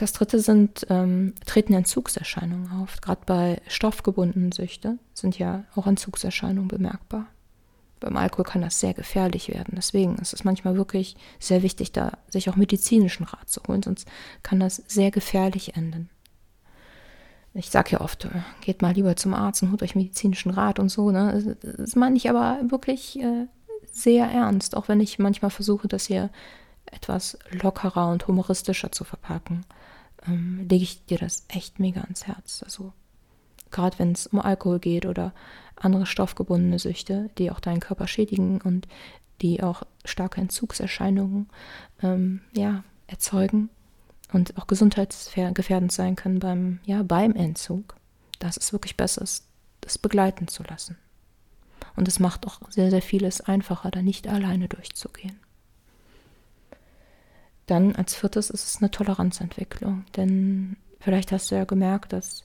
Das 0.01 0.13
dritte 0.13 0.39
sind, 0.39 0.87
ähm, 0.91 1.33
treten 1.47 1.73
Entzugserscheinungen 1.73 2.71
auf. 2.83 3.01
Gerade 3.01 3.23
bei 3.25 3.63
stoffgebundenen 3.67 4.53
Süchten 4.53 4.99
sind 5.15 5.39
ja 5.39 5.65
auch 5.75 5.87
Entzugserscheinungen 5.87 6.69
bemerkbar. 6.69 7.25
Beim 8.01 8.19
Alkohol 8.19 8.45
kann 8.45 8.61
das 8.61 8.81
sehr 8.81 8.93
gefährlich 8.93 9.49
werden. 9.49 9.77
Deswegen 9.77 10.17
ist 10.17 10.35
es 10.35 10.45
manchmal 10.45 10.77
wirklich 10.77 11.17
sehr 11.39 11.63
wichtig, 11.63 11.93
da 11.93 12.19
sich 12.29 12.51
auch 12.51 12.57
medizinischen 12.57 13.25
Rat 13.25 13.49
zu 13.49 13.63
holen, 13.67 13.83
sonst 13.83 14.07
kann 14.43 14.61
das 14.61 14.77
sehr 14.87 15.11
gefährlich 15.11 15.75
enden 15.75 16.11
ich 17.55 17.71
sage 17.71 17.91
ja 17.93 18.01
oft, 18.01 18.27
äh, 18.27 18.43
geht 18.61 18.83
mal 18.83 18.93
lieber 18.93 19.17
zum 19.17 19.35
Arzt 19.35 19.63
und 19.63 19.71
holt 19.71 19.83
euch 19.83 19.97
medizinischen 19.97 20.51
Rat 20.51 20.79
und 20.79 20.89
so. 20.89 21.11
Ne? 21.11 21.57
Das 21.77 21.97
meine 21.97 22.17
ich 22.17 22.31
aber 22.31 22.59
wirklich 22.69 23.19
äh, 23.21 23.47
sehr 23.93 24.27
ernst, 24.27 24.77
auch 24.77 24.89
wenn 24.89 25.01
ich 25.01 25.19
manchmal 25.19 25.51
versuche, 25.51 25.89
das 25.89 26.07
hier 26.07 26.31
etwas 26.87 27.39
lockerer 27.51 28.09
und 28.09 28.27
humoristischer 28.27 28.93
zu 28.93 29.05
verpacken, 29.05 29.65
ähm, 30.27 30.67
lege 30.69 30.85
ich 30.85 31.05
dir 31.07 31.19
das 31.19 31.45
echt 31.49 31.79
mega 31.81 32.03
ans 32.03 32.27
Herz. 32.27 32.63
Also 32.65 32.93
gerade 33.71 33.99
wenn 33.99 34.13
es 34.13 34.27
um 34.29 34.41
Alkohol 34.41 34.79
geht 34.79 35.07
oder 35.07 35.33
andere 35.77 36.07
stoffgebundene 36.07 36.79
Süchte, 36.79 37.31
die 37.39 37.51
auch 37.51 37.61
deinen 37.61 37.81
Körper 37.81 38.07
schädigen 38.07 38.61
und 38.61 38.87
die 39.41 39.63
auch 39.63 39.83
starke 40.05 40.41
Entzugserscheinungen 40.41 41.49
ähm, 42.03 42.43
ja, 42.53 42.85
erzeugen, 43.07 43.71
und 44.33 44.57
auch 44.59 44.67
gesundheitsgefährdend 44.67 45.93
sein 45.93 46.17
kann 46.17 46.39
beim, 46.39 46.81
ja, 46.85 47.03
beim 47.03 47.35
Entzug, 47.35 47.97
dass 48.39 48.57
es 48.57 48.73
wirklich 48.73 48.97
besser 48.97 49.23
ist, 49.23 49.47
das 49.81 49.99
begleiten 49.99 50.49
zu 50.49 50.63
lassen. 50.63 50.97
Und 51.97 52.09
es 52.09 52.21
macht 52.21 52.47
auch 52.47 52.61
sehr, 52.71 52.91
sehr 52.91 53.03
vieles 53.03 53.41
einfacher, 53.41 53.91
da 53.91 54.03
nicht 54.03 54.29
alleine 54.29 54.69
durchzugehen. 54.69 55.39
Dann 57.67 57.95
als 57.95 58.15
viertes 58.15 58.51
ist 58.51 58.65
es 58.65 58.77
eine 58.79 58.91
Toleranzentwicklung, 58.91 60.05
denn 60.17 60.77
vielleicht 60.99 61.33
hast 61.33 61.51
du 61.51 61.55
ja 61.55 61.65
gemerkt, 61.65 62.13
dass 62.13 62.45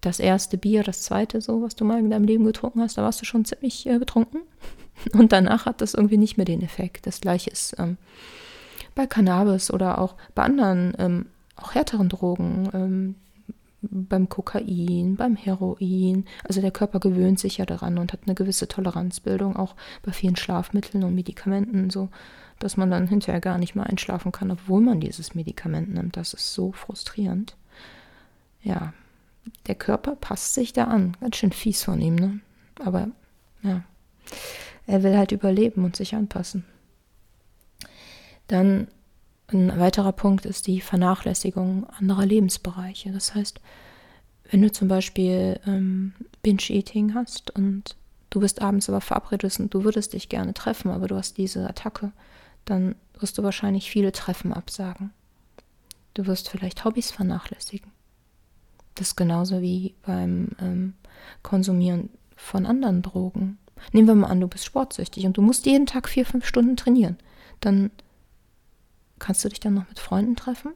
das 0.00 0.20
erste 0.20 0.56
Bier, 0.56 0.84
das 0.84 1.02
zweite 1.02 1.40
so, 1.40 1.62
was 1.62 1.74
du 1.74 1.84
mal 1.84 1.98
in 1.98 2.10
deinem 2.10 2.24
Leben 2.24 2.44
getrunken 2.44 2.80
hast, 2.80 2.96
da 2.98 3.02
warst 3.02 3.20
du 3.20 3.24
schon 3.24 3.44
ziemlich 3.44 3.86
äh, 3.86 3.98
betrunken. 3.98 4.42
Und 5.12 5.32
danach 5.32 5.66
hat 5.66 5.80
das 5.80 5.94
irgendwie 5.94 6.16
nicht 6.16 6.36
mehr 6.36 6.46
den 6.46 6.62
Effekt. 6.62 7.06
Das 7.06 7.20
gleiche 7.20 7.50
ist 7.50 7.76
ähm, 7.78 7.96
bei 8.98 9.06
Cannabis 9.06 9.70
oder 9.70 9.98
auch 9.98 10.16
bei 10.34 10.42
anderen, 10.42 10.92
ähm, 10.98 11.26
auch 11.54 11.76
härteren 11.76 12.08
Drogen, 12.08 12.68
ähm, 12.74 13.14
beim 13.80 14.28
Kokain, 14.28 15.14
beim 15.14 15.36
Heroin. 15.36 16.24
Also 16.42 16.60
der 16.60 16.72
Körper 16.72 16.98
gewöhnt 16.98 17.38
sich 17.38 17.58
ja 17.58 17.64
daran 17.64 17.96
und 17.96 18.12
hat 18.12 18.22
eine 18.26 18.34
gewisse 18.34 18.66
Toleranzbildung, 18.66 19.54
auch 19.54 19.76
bei 20.02 20.10
vielen 20.10 20.34
Schlafmitteln 20.34 21.04
und 21.04 21.14
Medikamenten, 21.14 21.90
so 21.90 22.08
dass 22.58 22.76
man 22.76 22.90
dann 22.90 23.06
hinterher 23.06 23.40
gar 23.40 23.56
nicht 23.56 23.76
mehr 23.76 23.86
einschlafen 23.86 24.32
kann, 24.32 24.50
obwohl 24.50 24.80
man 24.80 24.98
dieses 24.98 25.32
Medikament 25.36 25.94
nimmt. 25.94 26.16
Das 26.16 26.34
ist 26.34 26.52
so 26.52 26.72
frustrierend. 26.72 27.56
Ja, 28.64 28.94
der 29.68 29.76
Körper 29.76 30.16
passt 30.16 30.54
sich 30.54 30.72
da 30.72 30.84
an. 30.84 31.16
Ganz 31.20 31.36
schön 31.36 31.52
fies 31.52 31.84
von 31.84 32.00
ihm, 32.00 32.16
ne? 32.16 32.40
Aber 32.84 33.06
ja, 33.62 33.84
er 34.88 35.04
will 35.04 35.16
halt 35.16 35.30
überleben 35.30 35.84
und 35.84 35.94
sich 35.94 36.16
anpassen. 36.16 36.64
Dann 38.48 38.88
ein 39.46 39.78
weiterer 39.78 40.12
Punkt 40.12 40.44
ist 40.44 40.66
die 40.66 40.80
Vernachlässigung 40.80 41.86
anderer 41.88 42.26
Lebensbereiche. 42.26 43.12
Das 43.12 43.34
heißt, 43.34 43.60
wenn 44.50 44.62
du 44.62 44.70
zum 44.72 44.88
Beispiel 44.88 45.60
ähm, 45.66 46.12
Binge-Eating 46.42 47.14
hast 47.14 47.50
und 47.50 47.96
du 48.30 48.40
bist 48.40 48.60
abends 48.60 48.88
aber 48.88 49.00
verabredet 49.00 49.58
und 49.60 49.72
du 49.72 49.84
würdest 49.84 50.12
dich 50.12 50.28
gerne 50.28 50.54
treffen, 50.54 50.90
aber 50.90 51.06
du 51.06 51.16
hast 51.16 51.38
diese 51.38 51.68
Attacke, 51.68 52.12
dann 52.64 52.94
wirst 53.18 53.38
du 53.38 53.42
wahrscheinlich 53.42 53.90
viele 53.90 54.12
Treffen 54.12 54.52
absagen. 54.52 55.12
Du 56.14 56.26
wirst 56.26 56.48
vielleicht 56.48 56.84
Hobbys 56.84 57.10
vernachlässigen. 57.10 57.90
Das 58.94 59.08
ist 59.08 59.16
genauso 59.16 59.62
wie 59.62 59.94
beim 60.04 60.50
ähm, 60.60 60.94
Konsumieren 61.42 62.10
von 62.36 62.66
anderen 62.66 63.02
Drogen. 63.02 63.58
Nehmen 63.92 64.08
wir 64.08 64.14
mal 64.14 64.26
an, 64.26 64.40
du 64.40 64.48
bist 64.48 64.64
sportsüchtig 64.64 65.24
und 65.24 65.36
du 65.36 65.42
musst 65.42 65.66
jeden 65.66 65.86
Tag 65.86 66.08
vier, 66.08 66.26
fünf 66.26 66.44
Stunden 66.44 66.76
trainieren. 66.76 67.16
Dann 67.60 67.90
kannst 69.18 69.44
du 69.44 69.48
dich 69.48 69.60
dann 69.60 69.74
noch 69.74 69.88
mit 69.88 69.98
Freunden 69.98 70.36
treffen 70.36 70.72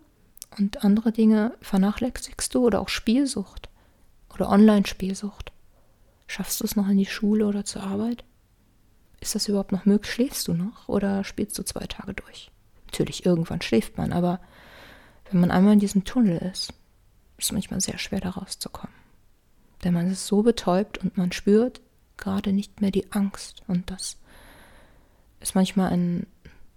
und 0.58 0.84
andere 0.84 1.12
Dinge 1.12 1.54
vernachlässigst 1.61 2.54
du 2.54 2.66
oder 2.66 2.80
auch 2.80 2.88
Spielsucht 2.88 3.68
oder 4.34 4.49
Online-Spielsucht. 4.49 5.52
Schaffst 6.26 6.61
du 6.61 6.64
es 6.64 6.76
noch 6.76 6.88
in 6.88 6.99
die 6.99 7.06
Schule 7.06 7.46
oder 7.46 7.64
zur 7.64 7.82
Arbeit? 7.82 8.25
Ist 9.20 9.34
das 9.34 9.49
überhaupt 9.49 9.72
noch 9.72 9.84
möglich? 9.84 10.12
Schläfst 10.12 10.49
du 10.49 10.54
noch 10.54 10.88
oder 10.88 11.25
spielst 11.25 11.58
du 11.58 11.62
zwei 11.62 11.87
Tage 11.87 12.14
durch? 12.14 12.50
Natürlich, 12.87 13.25
irgendwann 13.25 13.62
schläft 13.62 13.96
man, 13.99 14.12
aber 14.12 14.40
wenn 15.30 15.40
man 15.40 15.50
einmal 15.50 15.75
in 15.75 15.78
diesem 15.78 16.04
Tunnel 16.04 16.38
ist, 16.38 16.70
ist 17.38 17.46
es 17.46 17.52
manchmal 17.52 17.80
sehr 17.80 17.99
schwer, 17.99 18.20
da 18.20 18.30
rauszukommen. 18.30 18.94
Denn 19.84 19.94
man 19.94 20.11
ist 20.11 20.26
so 20.26 20.42
betäubt 20.42 20.99
und 20.99 21.16
man 21.16 21.32
spürt 21.32 21.80
gerade 22.16 22.52
nicht 22.52 22.80
mehr 22.80 22.90
die 22.90 23.11
Angst. 23.12 23.62
Und 23.66 23.90
das 23.90 24.16
ist 25.40 25.54
manchmal 25.54 25.90
ein, 25.90 26.26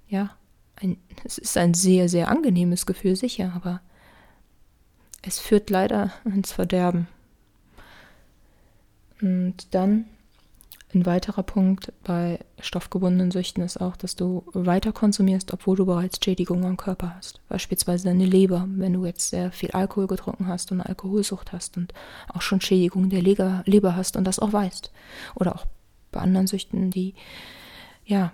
ja, 0.08 0.36
ein, 0.76 0.98
es 1.24 1.38
ist 1.38 1.58
ein 1.58 1.74
sehr, 1.74 2.10
sehr 2.10 2.30
angenehmes 2.30 2.86
Gefühl, 2.86 3.16
sicher, 3.16 3.54
aber 3.56 3.82
es 5.22 5.40
führt 5.40 5.70
leider 5.70 6.12
ins 6.26 6.52
Verderben. 6.52 7.08
Und 9.22 9.74
dann 9.74 10.06
ein 10.94 11.06
weiterer 11.06 11.44
Punkt 11.44 11.92
bei 12.04 12.40
stoffgebundenen 12.60 13.32
Süchten 13.32 13.62
ist 13.64 13.82
auch, 13.82 13.98
dass 13.98 14.16
du 14.16 14.44
weiter 14.54 14.94
konsumierst, 14.94 15.52
obwohl 15.52 15.76
du 15.76 15.86
bereits 15.86 16.20
Schädigungen 16.24 16.66
am 16.66 16.78
Körper 16.78 17.16
hast. 17.16 17.42
Beispielsweise 17.50 18.06
deine 18.06 18.26
Leber, 18.26 18.66
wenn 18.70 18.94
du 18.94 19.06
jetzt 19.06 19.30
sehr 19.30 19.52
viel 19.52 19.72
Alkohol 19.72 20.08
getrunken 20.08 20.48
hast 20.48 20.72
und 20.72 20.80
eine 20.80 20.90
Alkoholsucht 20.90 21.52
hast 21.52 21.76
und 21.76 21.94
auch 22.30 22.42
schon 22.42 22.62
Schädigungen 22.62 23.10
der 23.10 23.22
Leber, 23.22 23.64
Leber 23.66 23.96
hast 23.96 24.16
und 24.16 24.24
das 24.24 24.40
auch 24.40 24.54
weißt. 24.54 24.92
Oder 25.36 25.56
auch 25.56 25.66
bei 26.12 26.22
anderen 26.22 26.48
Süchten, 26.48 26.92
die 26.92 27.14
ja 28.06 28.32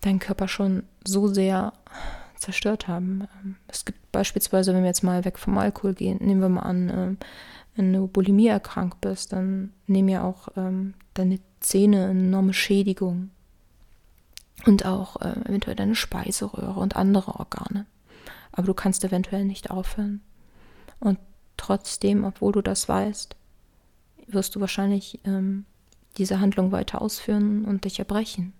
deinen 0.00 0.18
Körper 0.18 0.48
schon 0.48 0.84
so 1.04 1.28
sehr 1.28 1.72
zerstört 2.36 2.88
haben. 2.88 3.28
Ähm, 3.42 3.56
es 3.66 3.84
gibt 3.84 4.12
beispielsweise, 4.12 4.72
wenn 4.74 4.82
wir 4.82 4.88
jetzt 4.88 5.02
mal 5.02 5.24
weg 5.24 5.38
vom 5.38 5.58
Alkohol 5.58 5.94
gehen, 5.94 6.18
nehmen 6.20 6.40
wir 6.40 6.48
mal 6.48 6.62
an, 6.62 6.88
ähm, 6.88 7.18
wenn 7.76 7.92
du 7.92 8.06
Bulimie 8.06 8.48
erkrankt 8.48 9.00
bist, 9.00 9.32
dann 9.32 9.72
nehmen 9.86 10.08
ja 10.08 10.24
auch 10.24 10.48
ähm, 10.56 10.94
deine 11.14 11.38
Zähne 11.60 12.10
enorme 12.10 12.52
Schädigung 12.52 13.30
und 14.66 14.84
auch 14.84 15.20
eventuell 15.20 15.76
deine 15.76 15.94
Speiseröhre 15.94 16.80
und 16.80 16.96
andere 16.96 17.36
Organe. 17.36 17.86
Aber 18.50 18.66
du 18.66 18.74
kannst 18.74 19.04
eventuell 19.04 19.44
nicht 19.44 19.70
aufhören. 19.70 20.20
Und 20.98 21.18
trotzdem, 21.56 22.24
obwohl 22.24 22.52
du 22.52 22.62
das 22.62 22.88
weißt, 22.88 23.36
wirst 24.26 24.56
du 24.56 24.60
wahrscheinlich 24.60 25.20
diese 26.16 26.40
Handlung 26.40 26.72
weiter 26.72 27.00
ausführen 27.00 27.64
und 27.64 27.84
dich 27.84 28.00
erbrechen. 28.00 28.52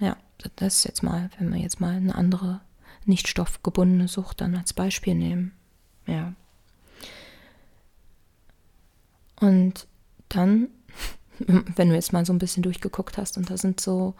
Ja, 0.00 0.16
das 0.56 0.78
ist 0.78 0.84
jetzt 0.84 1.02
mal, 1.02 1.30
wenn 1.38 1.52
wir 1.52 1.60
jetzt 1.60 1.80
mal 1.80 1.96
eine 1.96 2.14
andere 2.14 2.60
nicht 3.04 3.28
stoffgebundene 3.28 4.08
Sucht 4.08 4.40
dann 4.40 4.56
als 4.56 4.72
Beispiel 4.72 5.14
nehmen. 5.14 5.52
Ja. 6.06 6.34
Und 9.40 9.86
dann, 10.28 10.68
wenn 11.38 11.88
du 11.88 11.94
jetzt 11.94 12.12
mal 12.12 12.24
so 12.24 12.32
ein 12.32 12.38
bisschen 12.38 12.62
durchgeguckt 12.62 13.18
hast 13.18 13.36
und 13.36 13.50
da 13.50 13.56
sind 13.56 13.80
so 13.80 14.14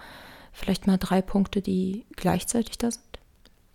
vielleicht 0.53 0.87
mal 0.87 0.99
drei 0.99 1.23
Punkte, 1.23 1.63
die 1.63 2.05
gleichzeitig 2.17 2.79
da 2.79 2.91
sind, 2.91 3.05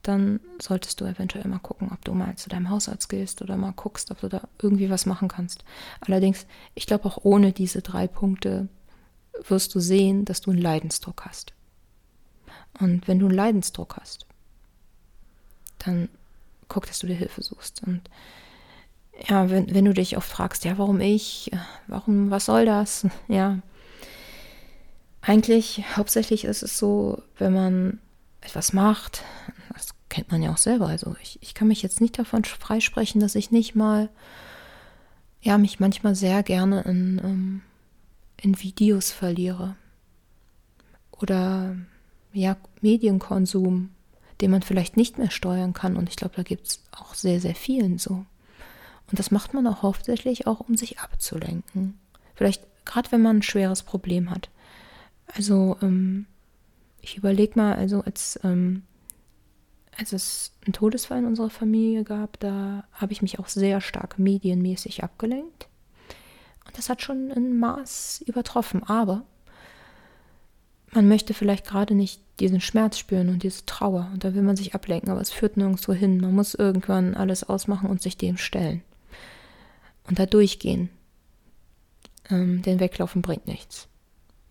dann 0.03 0.39
solltest 0.61 1.01
du 1.01 1.05
eventuell 1.05 1.47
mal 1.47 1.59
gucken, 1.59 1.89
ob 1.91 2.03
du 2.05 2.13
mal 2.13 2.35
zu 2.35 2.49
deinem 2.49 2.69
Hausarzt 2.69 3.09
gehst 3.09 3.41
oder 3.41 3.57
mal 3.57 3.73
guckst, 3.73 4.09
ob 4.11 4.21
du 4.21 4.29
da 4.29 4.47
irgendwie 4.61 4.89
was 4.89 5.05
machen 5.05 5.27
kannst. 5.27 5.65
Allerdings, 6.01 6.45
ich 6.75 6.85
glaube, 6.85 7.05
auch 7.05 7.19
ohne 7.23 7.51
diese 7.51 7.81
drei 7.81 8.07
Punkte 8.07 8.69
wirst 9.47 9.75
du 9.75 9.79
sehen, 9.79 10.23
dass 10.23 10.41
du 10.41 10.51
einen 10.51 10.61
Leidensdruck 10.61 11.25
hast. 11.25 11.53
Und 12.79 13.07
wenn 13.07 13.19
du 13.19 13.27
einen 13.27 13.35
Leidensdruck 13.35 13.97
hast, 13.97 14.25
dann 15.79 16.09
guck, 16.67 16.85
dass 16.85 16.99
du 16.99 17.07
dir 17.07 17.15
Hilfe 17.15 17.41
suchst. 17.41 17.83
Und 17.83 18.01
ja, 19.27 19.49
wenn, 19.49 19.73
wenn 19.73 19.85
du 19.85 19.93
dich 19.93 20.17
oft 20.17 20.29
fragst, 20.29 20.65
ja, 20.65 20.77
warum 20.77 21.01
ich, 21.01 21.51
warum, 21.87 22.29
was 22.29 22.45
soll 22.45 22.65
das? 22.65 23.07
Ja, 23.27 23.59
eigentlich, 25.21 25.83
hauptsächlich 25.97 26.45
ist 26.45 26.63
es 26.63 26.77
so, 26.77 27.21
wenn 27.37 27.53
man 27.53 27.99
etwas 28.39 28.71
macht, 28.71 29.23
das 29.73 29.89
kennt 30.07 30.31
man 30.31 30.41
ja 30.41 30.53
auch 30.53 30.57
selber. 30.57 30.87
Also 30.87 31.17
ich, 31.21 31.37
ich 31.41 31.53
kann 31.53 31.67
mich 31.67 31.81
jetzt 31.81 31.99
nicht 31.99 32.17
davon 32.17 32.45
freisprechen, 32.45 33.19
dass 33.19 33.35
ich 33.35 33.51
nicht 33.51 33.75
mal, 33.75 34.09
ja, 35.41 35.57
mich 35.57 35.81
manchmal 35.81 36.15
sehr 36.15 36.43
gerne 36.43 36.81
in, 36.83 37.19
ähm, 37.23 37.61
in 38.37 38.61
Videos 38.61 39.11
verliere. 39.11 39.75
Oder 41.11 41.75
ja, 42.37 42.57
Medienkonsum, 42.81 43.89
den 44.41 44.51
man 44.51 44.61
vielleicht 44.61 44.97
nicht 44.97 45.17
mehr 45.17 45.31
steuern 45.31 45.73
kann. 45.73 45.97
Und 45.97 46.09
ich 46.09 46.15
glaube, 46.15 46.35
da 46.35 46.43
gibt 46.43 46.67
es 46.67 46.83
auch 46.91 47.15
sehr, 47.15 47.39
sehr 47.39 47.55
vielen 47.55 47.97
so. 47.97 48.25
Und 49.09 49.19
das 49.19 49.31
macht 49.31 49.53
man 49.53 49.65
auch 49.67 49.81
hauptsächlich 49.81 50.47
auch, 50.47 50.59
um 50.59 50.75
sich 50.77 50.99
abzulenken. 50.99 51.97
Vielleicht 52.35 52.63
gerade, 52.85 53.11
wenn 53.11 53.21
man 53.21 53.37
ein 53.37 53.43
schweres 53.43 53.83
Problem 53.83 54.29
hat. 54.29 54.49
Also, 55.33 55.77
ähm, 55.81 56.27
ich 57.01 57.17
überlege 57.17 57.57
mal, 57.57 57.75
also 57.75 58.01
als, 58.01 58.39
ähm, 58.43 58.83
als 59.97 60.13
es 60.13 60.51
einen 60.65 60.73
Todesfall 60.73 61.19
in 61.19 61.25
unserer 61.25 61.49
Familie 61.49 62.03
gab, 62.03 62.39
da 62.39 62.83
habe 62.91 63.13
ich 63.13 63.21
mich 63.21 63.39
auch 63.39 63.47
sehr 63.47 63.81
stark 63.81 64.19
medienmäßig 64.19 65.03
abgelenkt. 65.03 65.67
Und 66.65 66.77
das 66.77 66.89
hat 66.89 67.01
schon 67.01 67.31
ein 67.31 67.57
Maß 67.57 68.23
übertroffen. 68.27 68.83
Aber 68.83 69.23
man 70.91 71.07
möchte 71.07 71.33
vielleicht 71.33 71.65
gerade 71.65 71.93
nicht 71.93 72.21
diesen 72.39 72.61
Schmerz 72.61 72.97
spüren 72.97 73.29
und 73.29 73.43
diese 73.43 73.65
Trauer. 73.65 74.09
Und 74.13 74.23
da 74.23 74.33
will 74.33 74.43
man 74.43 74.55
sich 74.55 74.75
ablenken, 74.75 75.09
aber 75.09 75.21
es 75.21 75.31
führt 75.31 75.57
nirgendwo 75.57 75.93
hin. 75.93 76.19
Man 76.19 76.33
muss 76.33 76.53
irgendwann 76.53 77.15
alles 77.15 77.43
ausmachen 77.43 77.89
und 77.89 78.01
sich 78.01 78.17
dem 78.17 78.37
stellen. 78.37 78.81
Und 80.07 80.19
da 80.19 80.25
durchgehen. 80.25 80.89
Ähm, 82.29 82.61
den 82.61 82.79
Weglaufen 82.79 83.21
bringt 83.21 83.47
nichts. 83.47 83.87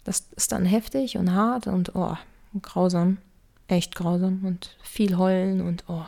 Das 0.04 0.24
ist 0.36 0.52
dann 0.52 0.64
heftig 0.64 1.16
und 1.16 1.32
hart 1.32 1.66
und 1.66 1.94
oh, 1.94 2.16
grausam. 2.60 3.18
Echt 3.68 3.94
grausam 3.94 4.44
und 4.44 4.76
viel 4.82 5.16
heulen 5.16 5.60
und 5.60 5.84
oh. 5.88 6.04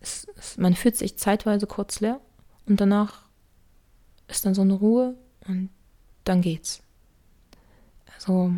Es, 0.00 0.26
es, 0.36 0.58
man 0.58 0.74
fühlt 0.74 0.96
sich 0.96 1.16
zeitweise 1.16 1.66
kurz 1.66 2.00
leer 2.00 2.20
und 2.66 2.80
danach 2.80 3.22
ist 4.28 4.44
dann 4.44 4.54
so 4.54 4.62
eine 4.62 4.74
Ruhe 4.74 5.14
und 5.46 5.70
dann 6.24 6.42
geht's. 6.42 6.82
Also 8.14 8.52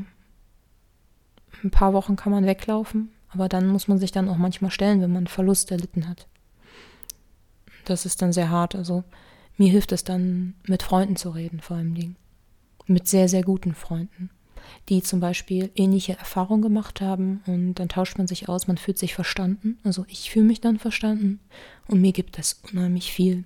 ein 1.62 1.70
paar 1.70 1.92
Wochen 1.92 2.16
kann 2.16 2.32
man 2.32 2.46
weglaufen, 2.46 3.10
aber 3.28 3.48
dann 3.48 3.68
muss 3.68 3.88
man 3.88 3.98
sich 3.98 4.12
dann 4.12 4.28
auch 4.28 4.36
manchmal 4.36 4.70
stellen, 4.70 5.00
wenn 5.00 5.12
man 5.12 5.26
Verlust 5.26 5.70
erlitten 5.70 6.08
hat. 6.08 6.26
Das 7.84 8.06
ist 8.06 8.22
dann 8.22 8.32
sehr 8.32 8.50
hart. 8.50 8.74
Also 8.74 9.04
mir 9.56 9.70
hilft 9.70 9.92
es 9.92 10.04
dann, 10.04 10.54
mit 10.66 10.82
Freunden 10.82 11.16
zu 11.16 11.30
reden, 11.30 11.60
vor 11.60 11.76
allem 11.76 11.94
Dingen. 11.94 12.16
Mit 12.86 13.08
sehr, 13.08 13.28
sehr 13.28 13.42
guten 13.42 13.74
Freunden, 13.74 14.30
die 14.88 15.02
zum 15.02 15.20
Beispiel 15.20 15.70
ähnliche 15.74 16.18
Erfahrungen 16.18 16.62
gemacht 16.62 17.00
haben 17.00 17.42
und 17.46 17.74
dann 17.74 17.88
tauscht 17.88 18.18
man 18.18 18.26
sich 18.26 18.48
aus, 18.48 18.66
man 18.66 18.76
fühlt 18.76 18.98
sich 18.98 19.14
verstanden. 19.14 19.78
Also 19.84 20.04
ich 20.08 20.30
fühle 20.30 20.46
mich 20.46 20.60
dann 20.60 20.78
verstanden 20.78 21.40
und 21.86 22.00
mir 22.00 22.12
gibt 22.12 22.38
es 22.38 22.60
unheimlich 22.72 23.12
viel. 23.12 23.44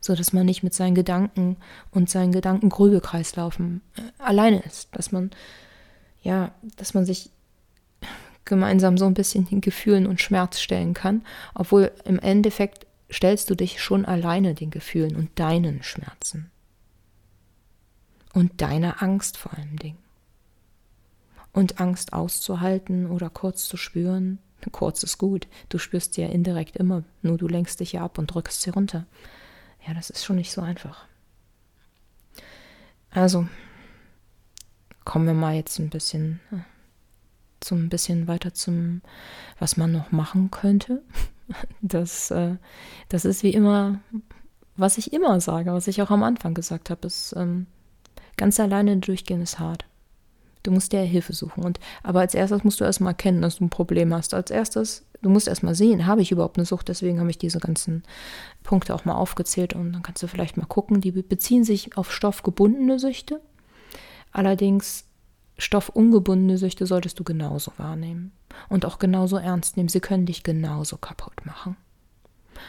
So 0.00 0.16
dass 0.16 0.32
man 0.32 0.46
nicht 0.46 0.62
mit 0.62 0.74
seinen 0.74 0.94
Gedanken 0.94 1.58
und 1.90 2.10
seinen 2.10 2.32
Gedankengrübelkreislaufen 2.32 3.82
äh, 3.96 4.00
alleine 4.18 4.60
ist. 4.60 4.88
Dass 4.96 5.12
man, 5.12 5.30
ja, 6.22 6.52
dass 6.76 6.94
man 6.94 7.04
sich 7.04 7.30
gemeinsam 8.44 8.98
so 8.98 9.06
ein 9.06 9.14
bisschen 9.14 9.46
den 9.46 9.60
Gefühlen 9.60 10.06
und 10.06 10.20
Schmerz 10.20 10.60
stellen 10.60 10.94
kann, 10.94 11.24
obwohl 11.54 11.92
im 12.04 12.18
Endeffekt 12.18 12.86
stellst 13.10 13.50
du 13.50 13.54
dich 13.54 13.82
schon 13.82 14.04
alleine 14.04 14.54
den 14.54 14.70
Gefühlen 14.70 15.16
und 15.16 15.30
deinen 15.38 15.82
Schmerzen. 15.82 16.50
Und 18.32 18.60
deiner 18.62 19.02
Angst 19.02 19.36
vor 19.36 19.52
allem 19.54 19.78
Dingen. 19.78 19.98
Und 21.52 21.80
Angst 21.80 22.14
auszuhalten 22.14 23.10
oder 23.10 23.28
kurz 23.28 23.68
zu 23.68 23.76
spüren, 23.76 24.38
kurz 24.70 25.02
ist 25.02 25.18
gut, 25.18 25.48
du 25.68 25.78
spürst 25.78 26.14
sie 26.14 26.22
ja 26.22 26.28
indirekt 26.28 26.76
immer, 26.76 27.02
nur 27.20 27.36
du 27.36 27.46
lenkst 27.46 27.80
dich 27.80 27.92
ja 27.92 28.04
ab 28.04 28.16
und 28.18 28.28
drückst 28.28 28.62
sie 28.62 28.70
runter. 28.70 29.06
Ja, 29.86 29.92
das 29.92 30.08
ist 30.08 30.24
schon 30.24 30.36
nicht 30.36 30.52
so 30.52 30.62
einfach. 30.62 31.04
Also, 33.10 33.46
kommen 35.04 35.26
wir 35.26 35.34
mal 35.34 35.54
jetzt 35.54 35.78
ein 35.78 35.90
bisschen 35.90 36.40
äh, 37.62 37.64
zum 37.64 37.88
bisschen 37.88 38.28
weiter 38.28 38.54
zum, 38.54 39.02
was 39.58 39.76
man 39.76 39.92
noch 39.92 40.12
machen 40.12 40.50
könnte. 40.50 41.02
Das, 41.82 42.30
äh, 42.30 42.56
das 43.10 43.26
ist 43.26 43.42
wie 43.42 43.52
immer, 43.52 44.00
was 44.76 44.96
ich 44.96 45.12
immer 45.12 45.38
sage, 45.38 45.72
was 45.72 45.86
ich 45.86 46.00
auch 46.00 46.10
am 46.10 46.22
Anfang 46.22 46.54
gesagt 46.54 46.88
habe, 46.88 47.06
ist 47.06 47.34
ähm, 47.36 47.66
ganz 48.38 48.58
alleine 48.58 48.96
durchgehen 48.96 49.42
ist 49.42 49.58
hart. 49.58 49.84
Du 50.62 50.70
musst 50.70 50.92
dir 50.92 51.00
Hilfe 51.00 51.34
suchen. 51.34 51.62
Und, 51.62 51.78
aber 52.02 52.20
als 52.20 52.34
erstes 52.34 52.64
musst 52.64 52.80
du 52.80 52.84
erstmal 52.84 53.10
erkennen, 53.10 53.42
dass 53.42 53.56
du 53.56 53.64
ein 53.64 53.70
Problem 53.70 54.14
hast. 54.14 54.32
Als 54.32 54.50
erstes, 54.50 55.04
du 55.20 55.28
musst 55.28 55.46
erstmal 55.46 55.74
sehen, 55.74 56.06
habe 56.06 56.22
ich 56.22 56.32
überhaupt 56.32 56.56
eine 56.56 56.64
Sucht? 56.64 56.88
Deswegen 56.88 57.20
habe 57.20 57.28
ich 57.28 57.38
diese 57.38 57.58
ganzen 57.58 58.02
Punkte 58.62 58.94
auch 58.94 59.04
mal 59.04 59.16
aufgezählt 59.16 59.74
und 59.74 59.92
dann 59.92 60.02
kannst 60.02 60.22
du 60.22 60.28
vielleicht 60.28 60.56
mal 60.56 60.64
gucken. 60.64 61.02
Die 61.02 61.10
beziehen 61.10 61.64
sich 61.64 61.98
auf 61.98 62.10
stoffgebundene 62.10 62.98
Süchte. 62.98 63.42
Allerdings 64.30 65.04
stoffungebundene 65.62 66.58
Süchte 66.58 66.86
solltest 66.86 67.18
du 67.18 67.24
genauso 67.24 67.72
wahrnehmen 67.76 68.32
und 68.68 68.84
auch 68.84 68.98
genauso 68.98 69.36
ernst 69.36 69.76
nehmen. 69.76 69.88
Sie 69.88 70.00
können 70.00 70.26
dich 70.26 70.42
genauso 70.42 70.96
kaputt 70.96 71.46
machen. 71.46 71.76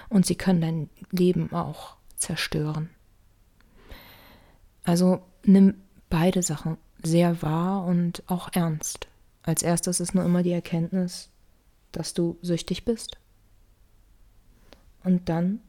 Und 0.10 0.26
sie 0.26 0.36
können 0.36 0.62
dein 0.62 0.90
Leben 1.12 1.52
auch 1.52 1.98
zerstören. 2.16 2.90
Also 4.84 5.22
nimm 5.44 5.76
beide 6.10 6.42
Sachen 6.44 6.78
sehr 7.02 7.42
wahr 7.42 7.86
und 7.86 8.24
auch 8.28 8.50
ernst. 8.54 9.08
Als 9.42 9.64
erstes 9.64 10.00
ist 10.00 10.16
nur 10.16 10.24
immer 10.24 10.44
die 10.44 10.52
Erkenntnis, 10.52 11.30
dass 11.92 12.14
du 12.14 12.38
süchtig 12.42 12.86
bist. 12.86 13.18
Und 15.04 15.28
dann 15.30 15.60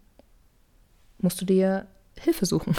musst 1.18 1.40
du 1.40 1.44
dir 1.44 1.86
Hilfe 2.18 2.46
suchen. 2.46 2.76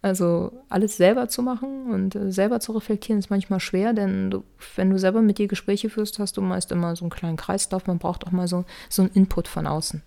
Also 0.00 0.52
alles 0.68 0.96
selber 0.96 1.28
zu 1.28 1.42
machen 1.42 1.90
und 1.90 2.14
äh, 2.14 2.30
selber 2.30 2.60
zu 2.60 2.72
reflektieren 2.72 3.18
ist 3.18 3.30
manchmal 3.30 3.58
schwer, 3.58 3.92
denn 3.92 4.30
du, 4.30 4.44
wenn 4.76 4.90
du 4.90 4.98
selber 4.98 5.22
mit 5.22 5.38
dir 5.38 5.48
Gespräche 5.48 5.90
führst, 5.90 6.20
hast 6.20 6.36
du 6.36 6.40
meist 6.40 6.70
immer 6.70 6.94
so 6.94 7.04
einen 7.04 7.10
kleinen 7.10 7.36
Kreislauf. 7.36 7.86
Man 7.86 7.98
braucht 7.98 8.26
auch 8.26 8.30
mal 8.30 8.46
so, 8.46 8.64
so 8.88 9.02
einen 9.02 9.10
Input 9.12 9.48
von 9.48 9.66
außen. 9.66 10.02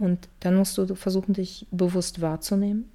Und 0.00 0.28
dann 0.40 0.56
musst 0.56 0.76
du 0.76 0.94
versuchen, 0.96 1.34
dich 1.34 1.66
bewusst 1.70 2.20
wahrzunehmen, 2.20 2.90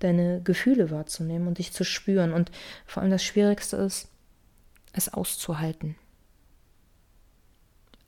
deine 0.00 0.42
Gefühle 0.42 0.90
wahrzunehmen 0.90 1.48
und 1.48 1.58
dich 1.58 1.72
zu 1.72 1.84
spüren. 1.84 2.32
Und 2.32 2.50
vor 2.84 3.02
allem 3.02 3.12
das 3.12 3.24
Schwierigste 3.24 3.76
ist, 3.76 4.08
es 4.92 5.08
auszuhalten. 5.08 5.94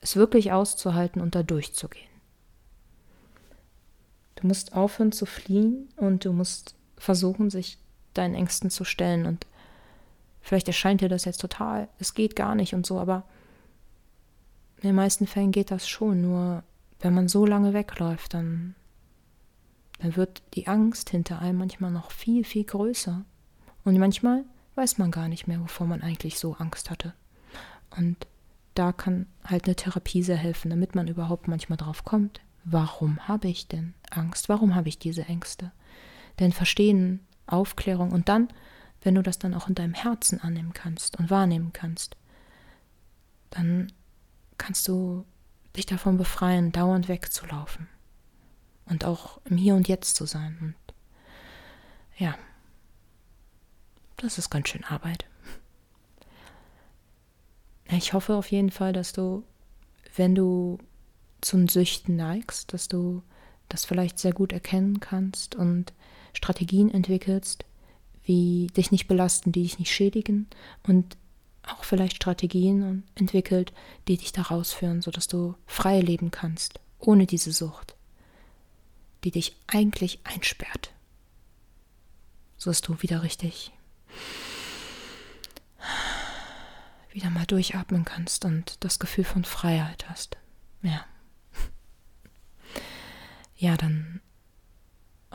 Es 0.01 0.15
wirklich 0.15 0.51
auszuhalten 0.51 1.21
und 1.21 1.33
da 1.33 1.41
durchzugehen. 1.41 2.09
Du 4.35 4.47
musst 4.47 4.73
aufhören 4.73 5.11
zu 5.11 5.25
fliehen 5.25 5.89
und 5.95 6.25
du 6.25 6.33
musst 6.33 6.75
versuchen, 7.01 7.49
sich 7.49 7.77
deinen 8.13 8.35
Ängsten 8.35 8.69
zu 8.69 8.83
stellen. 8.83 9.25
Und 9.25 9.47
vielleicht 10.41 10.67
erscheint 10.67 11.01
dir 11.01 11.09
das 11.09 11.25
jetzt 11.25 11.41
total, 11.41 11.87
es 11.99 12.13
geht 12.13 12.35
gar 12.35 12.55
nicht 12.55 12.73
und 12.73 12.85
so, 12.85 12.99
aber 12.99 13.23
in 14.77 14.89
den 14.89 14.95
meisten 14.95 15.27
Fällen 15.27 15.51
geht 15.51 15.71
das 15.71 15.87
schon. 15.87 16.21
Nur 16.21 16.63
wenn 16.99 17.13
man 17.13 17.27
so 17.27 17.45
lange 17.45 17.73
wegläuft, 17.73 18.33
dann, 18.33 18.75
dann 19.99 20.15
wird 20.15 20.41
die 20.53 20.67
Angst 20.67 21.09
hinter 21.09 21.39
einem 21.39 21.59
manchmal 21.59 21.91
noch 21.91 22.11
viel, 22.11 22.43
viel 22.43 22.63
größer. 22.63 23.23
Und 23.83 23.97
manchmal 23.97 24.43
weiß 24.75 24.97
man 24.97 25.11
gar 25.11 25.27
nicht 25.27 25.47
mehr, 25.47 25.59
wovor 25.59 25.87
man 25.87 26.01
eigentlich 26.01 26.39
so 26.39 26.53
Angst 26.53 26.89
hatte. 26.89 27.13
Und 27.97 28.27
da 28.73 28.91
kann 28.93 29.27
halt 29.43 29.65
eine 29.65 29.75
Therapie 29.75 30.23
sehr 30.23 30.37
helfen, 30.37 30.69
damit 30.69 30.95
man 30.95 31.07
überhaupt 31.07 31.47
manchmal 31.47 31.77
drauf 31.77 32.05
kommt, 32.05 32.39
warum 32.63 33.27
habe 33.27 33.47
ich 33.47 33.67
denn 33.67 33.93
Angst? 34.09 34.49
Warum 34.49 34.75
habe 34.75 34.89
ich 34.89 34.97
diese 34.97 35.25
Ängste? 35.25 35.71
Denn 36.39 36.51
Verstehen, 36.51 37.25
Aufklärung 37.47 38.11
und 38.11 38.29
dann, 38.29 38.47
wenn 39.01 39.15
du 39.15 39.23
das 39.23 39.39
dann 39.39 39.53
auch 39.53 39.67
in 39.67 39.75
deinem 39.75 39.93
Herzen 39.93 40.39
annehmen 40.39 40.73
kannst 40.73 41.17
und 41.17 41.29
wahrnehmen 41.29 41.73
kannst, 41.73 42.15
dann 43.49 43.91
kannst 44.57 44.87
du 44.87 45.25
dich 45.75 45.85
davon 45.85 46.17
befreien, 46.17 46.71
dauernd 46.71 47.07
wegzulaufen 47.07 47.87
und 48.85 49.05
auch 49.05 49.39
im 49.45 49.57
Hier 49.57 49.75
und 49.75 49.87
Jetzt 49.87 50.15
zu 50.15 50.25
sein. 50.25 50.57
Und 50.61 50.95
ja, 52.17 52.35
das 54.17 54.37
ist 54.37 54.49
ganz 54.49 54.69
schön 54.69 54.83
Arbeit. 54.83 55.25
Ich 57.89 58.13
hoffe 58.13 58.35
auf 58.35 58.51
jeden 58.51 58.71
Fall, 58.71 58.93
dass 58.93 59.11
du, 59.11 59.43
wenn 60.15 60.35
du 60.35 60.77
zum 61.41 61.67
Süchten 61.67 62.15
neigst, 62.15 62.73
dass 62.73 62.87
du 62.87 63.23
das 63.73 63.85
vielleicht 63.85 64.19
sehr 64.19 64.33
gut 64.33 64.51
erkennen 64.51 64.99
kannst 64.99 65.55
und 65.55 65.93
Strategien 66.33 66.89
entwickelst, 66.91 67.65
wie 68.23 68.67
dich 68.75 68.91
nicht 68.91 69.07
belasten, 69.07 69.51
die 69.51 69.63
dich 69.63 69.79
nicht 69.79 69.91
schädigen 69.91 70.47
und 70.83 71.17
auch 71.63 71.83
vielleicht 71.83 72.15
Strategien 72.15 73.03
entwickelt, 73.15 73.73
die 74.07 74.17
dich 74.17 74.31
da 74.31 74.43
rausführen, 74.43 75.01
sodass 75.01 75.27
du 75.27 75.55
frei 75.67 75.99
leben 76.01 76.31
kannst, 76.31 76.79
ohne 76.99 77.25
diese 77.25 77.51
Sucht, 77.51 77.95
die 79.23 79.31
dich 79.31 79.55
eigentlich 79.67 80.19
einsperrt. 80.23 80.91
So 82.57 82.69
dass 82.69 82.81
du 82.81 83.01
wieder 83.01 83.23
richtig 83.23 83.71
wieder 87.13 87.29
mal 87.29 87.45
durchatmen 87.45 88.05
kannst 88.05 88.45
und 88.45 88.83
das 88.83 88.99
Gefühl 88.99 89.25
von 89.25 89.43
Freiheit 89.43 90.09
hast. 90.09 90.37
Ja. 90.81 91.05
Ja, 93.61 93.77
dann 93.77 94.21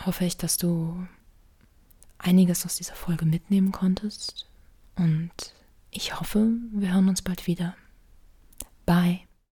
hoffe 0.04 0.24
ich, 0.24 0.36
dass 0.36 0.56
du 0.56 1.06
einiges 2.18 2.66
aus 2.66 2.74
dieser 2.74 2.96
Folge 2.96 3.24
mitnehmen 3.24 3.70
konntest 3.70 4.50
und 4.96 5.54
ich 5.92 6.18
hoffe, 6.18 6.48
wir 6.72 6.92
hören 6.92 7.08
uns 7.08 7.22
bald 7.22 7.46
wieder. 7.46 7.76
Bye. 8.84 9.20